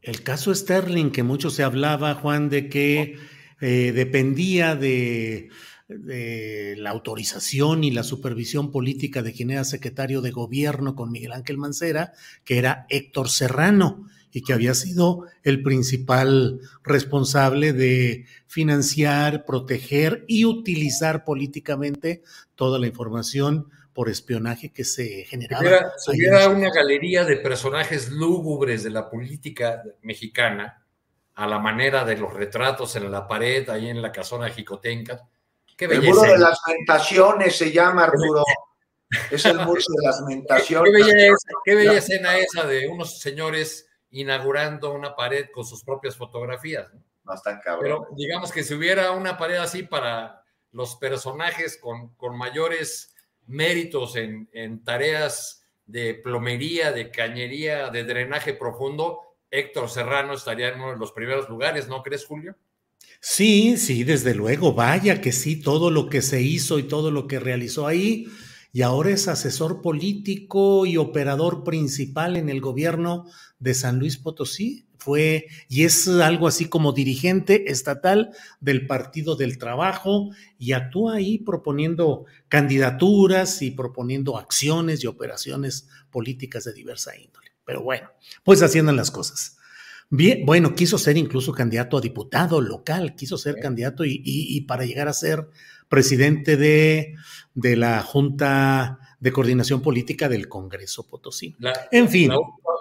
[0.00, 3.18] El caso Sterling, que mucho se hablaba, Juan, de que
[3.60, 5.50] eh, dependía de,
[5.88, 11.32] de, la autorización y la supervisión política de quien era secretario de gobierno con Miguel
[11.32, 12.14] Ángel Mancera,
[12.44, 20.44] que era Héctor Serrano y que había sido el principal responsable de financiar, proteger y
[20.44, 22.22] utilizar políticamente
[22.54, 25.92] toda la información por espionaje que se generaba.
[25.98, 30.84] Si hubiera, una galería de personajes lúgubres de la política mexicana,
[31.34, 35.26] a la manera de los retratos en la pared, ahí en la casona Jicotenca.
[35.76, 36.08] Qué belleza.
[36.08, 38.44] El muro de las mentaciones se llama, Arturo.
[39.30, 40.92] Es el muro de las mentaciones.
[41.64, 46.90] Qué bella, escena esa de unos señores inaugurando una pared con sus propias fotografías.
[47.24, 47.82] No, están cabrón.
[47.82, 50.42] Pero digamos que si hubiera una pared así para
[50.72, 53.14] los personajes con, con mayores
[53.46, 60.80] méritos en, en, tareas de plomería, de cañería, de drenaje profundo, Héctor Serrano estaría en
[60.80, 62.56] uno de los primeros lugares, ¿no crees, Julio?
[63.20, 67.26] Sí, sí, desde luego, vaya que sí, todo lo que se hizo y todo lo
[67.26, 68.28] que realizó ahí,
[68.72, 73.26] y ahora es asesor político y operador principal en el gobierno
[73.58, 79.58] de San Luis Potosí fue y es algo así como dirigente estatal del Partido del
[79.58, 87.50] Trabajo y actúa ahí proponiendo candidaturas y proponiendo acciones y operaciones políticas de diversa índole.
[87.64, 88.10] Pero bueno,
[88.44, 89.56] pues haciendo las cosas.
[90.12, 94.84] Bien, bueno, quiso ser incluso candidato a diputado local, quiso ser candidato y, y, para
[94.84, 95.48] llegar a ser
[95.90, 97.14] presidente de,
[97.54, 101.54] de la Junta de Coordinación Política del Congreso Potosí.
[101.90, 102.32] en fin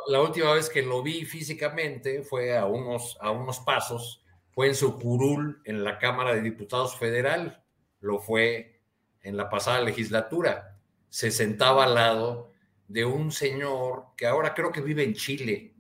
[0.10, 4.76] la última vez que lo vi físicamente fue a unos, a unos pasos, fue en
[4.76, 7.64] su curul en la Cámara de Diputados Federal,
[8.02, 8.82] lo fue
[9.22, 10.80] en la pasada legislatura.
[11.10, 12.52] Se sentaba al lado
[12.88, 15.76] de un señor que ahora creo que vive en Chile.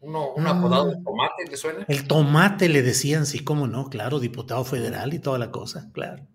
[0.00, 1.02] Uno, un apodado de ah.
[1.02, 1.86] tomate, ¿le suena?
[1.88, 6.26] El tomate le decían, sí, cómo no, claro, diputado federal y toda la cosa, claro.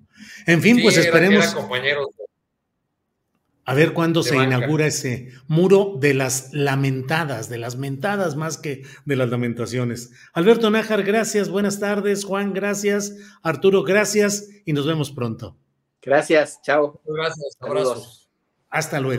[0.45, 1.45] En fin, pues esperemos.
[1.45, 2.09] Era compañero
[3.69, 8.81] a ver cuándo se inaugura ese muro de las lamentadas, de las mentadas más que
[9.05, 10.11] de las lamentaciones.
[10.33, 12.25] Alberto Nájar, gracias, buenas tardes.
[12.25, 13.15] Juan, gracias.
[13.43, 15.55] Arturo, gracias y nos vemos pronto.
[16.01, 16.99] Gracias, chao.
[17.05, 18.27] Gracias, abrazos.
[18.71, 19.18] Hasta luego.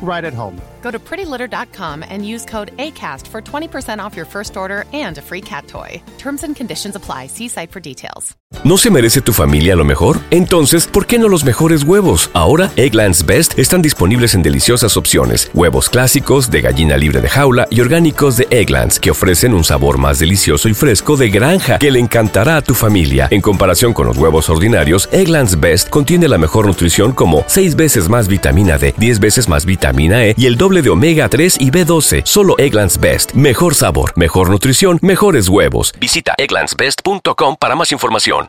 [0.00, 0.60] right at home.
[0.82, 5.22] Go to prettylitter.com and use code ACAST for 20% off your first order and a
[5.22, 6.00] free cat toy.
[6.18, 7.26] Terms and conditions apply.
[7.26, 8.36] See site for details.
[8.62, 10.18] ¿No se merece tu familia lo mejor?
[10.30, 12.30] Entonces, ¿por qué no los mejores huevos?
[12.32, 15.50] Ahora, Egglands Best están disponibles en deliciosas opciones.
[15.52, 19.98] Huevos clásicos, de gallina libre de jaula y orgánicos de Egglands, que ofrecen un sabor
[19.98, 23.28] más delicioso y fresco de granja que le encantará a tu familia.
[23.30, 28.08] En comparación con los huevos ordinarios, Egglands Best contiene la mejor nutrición como 6 veces
[28.08, 32.22] más vitamina D, 10 veces más E y el doble de omega 3 y B12.
[32.24, 33.32] Solo Egglands Best.
[33.34, 35.94] Mejor sabor, mejor nutrición, mejores huevos.
[36.00, 38.48] Visita egglandsbest.com para más información.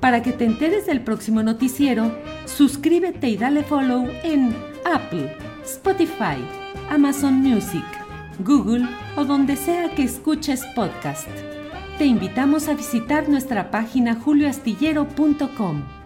[0.00, 2.10] Para que te enteres del próximo noticiero,
[2.46, 4.56] suscríbete y dale follow en
[4.90, 6.42] Apple, Spotify,
[6.88, 7.84] Amazon Music,
[8.38, 11.28] Google o donde sea que escuches podcast.
[11.98, 15.99] Te invitamos a visitar nuestra página julioastillero.com.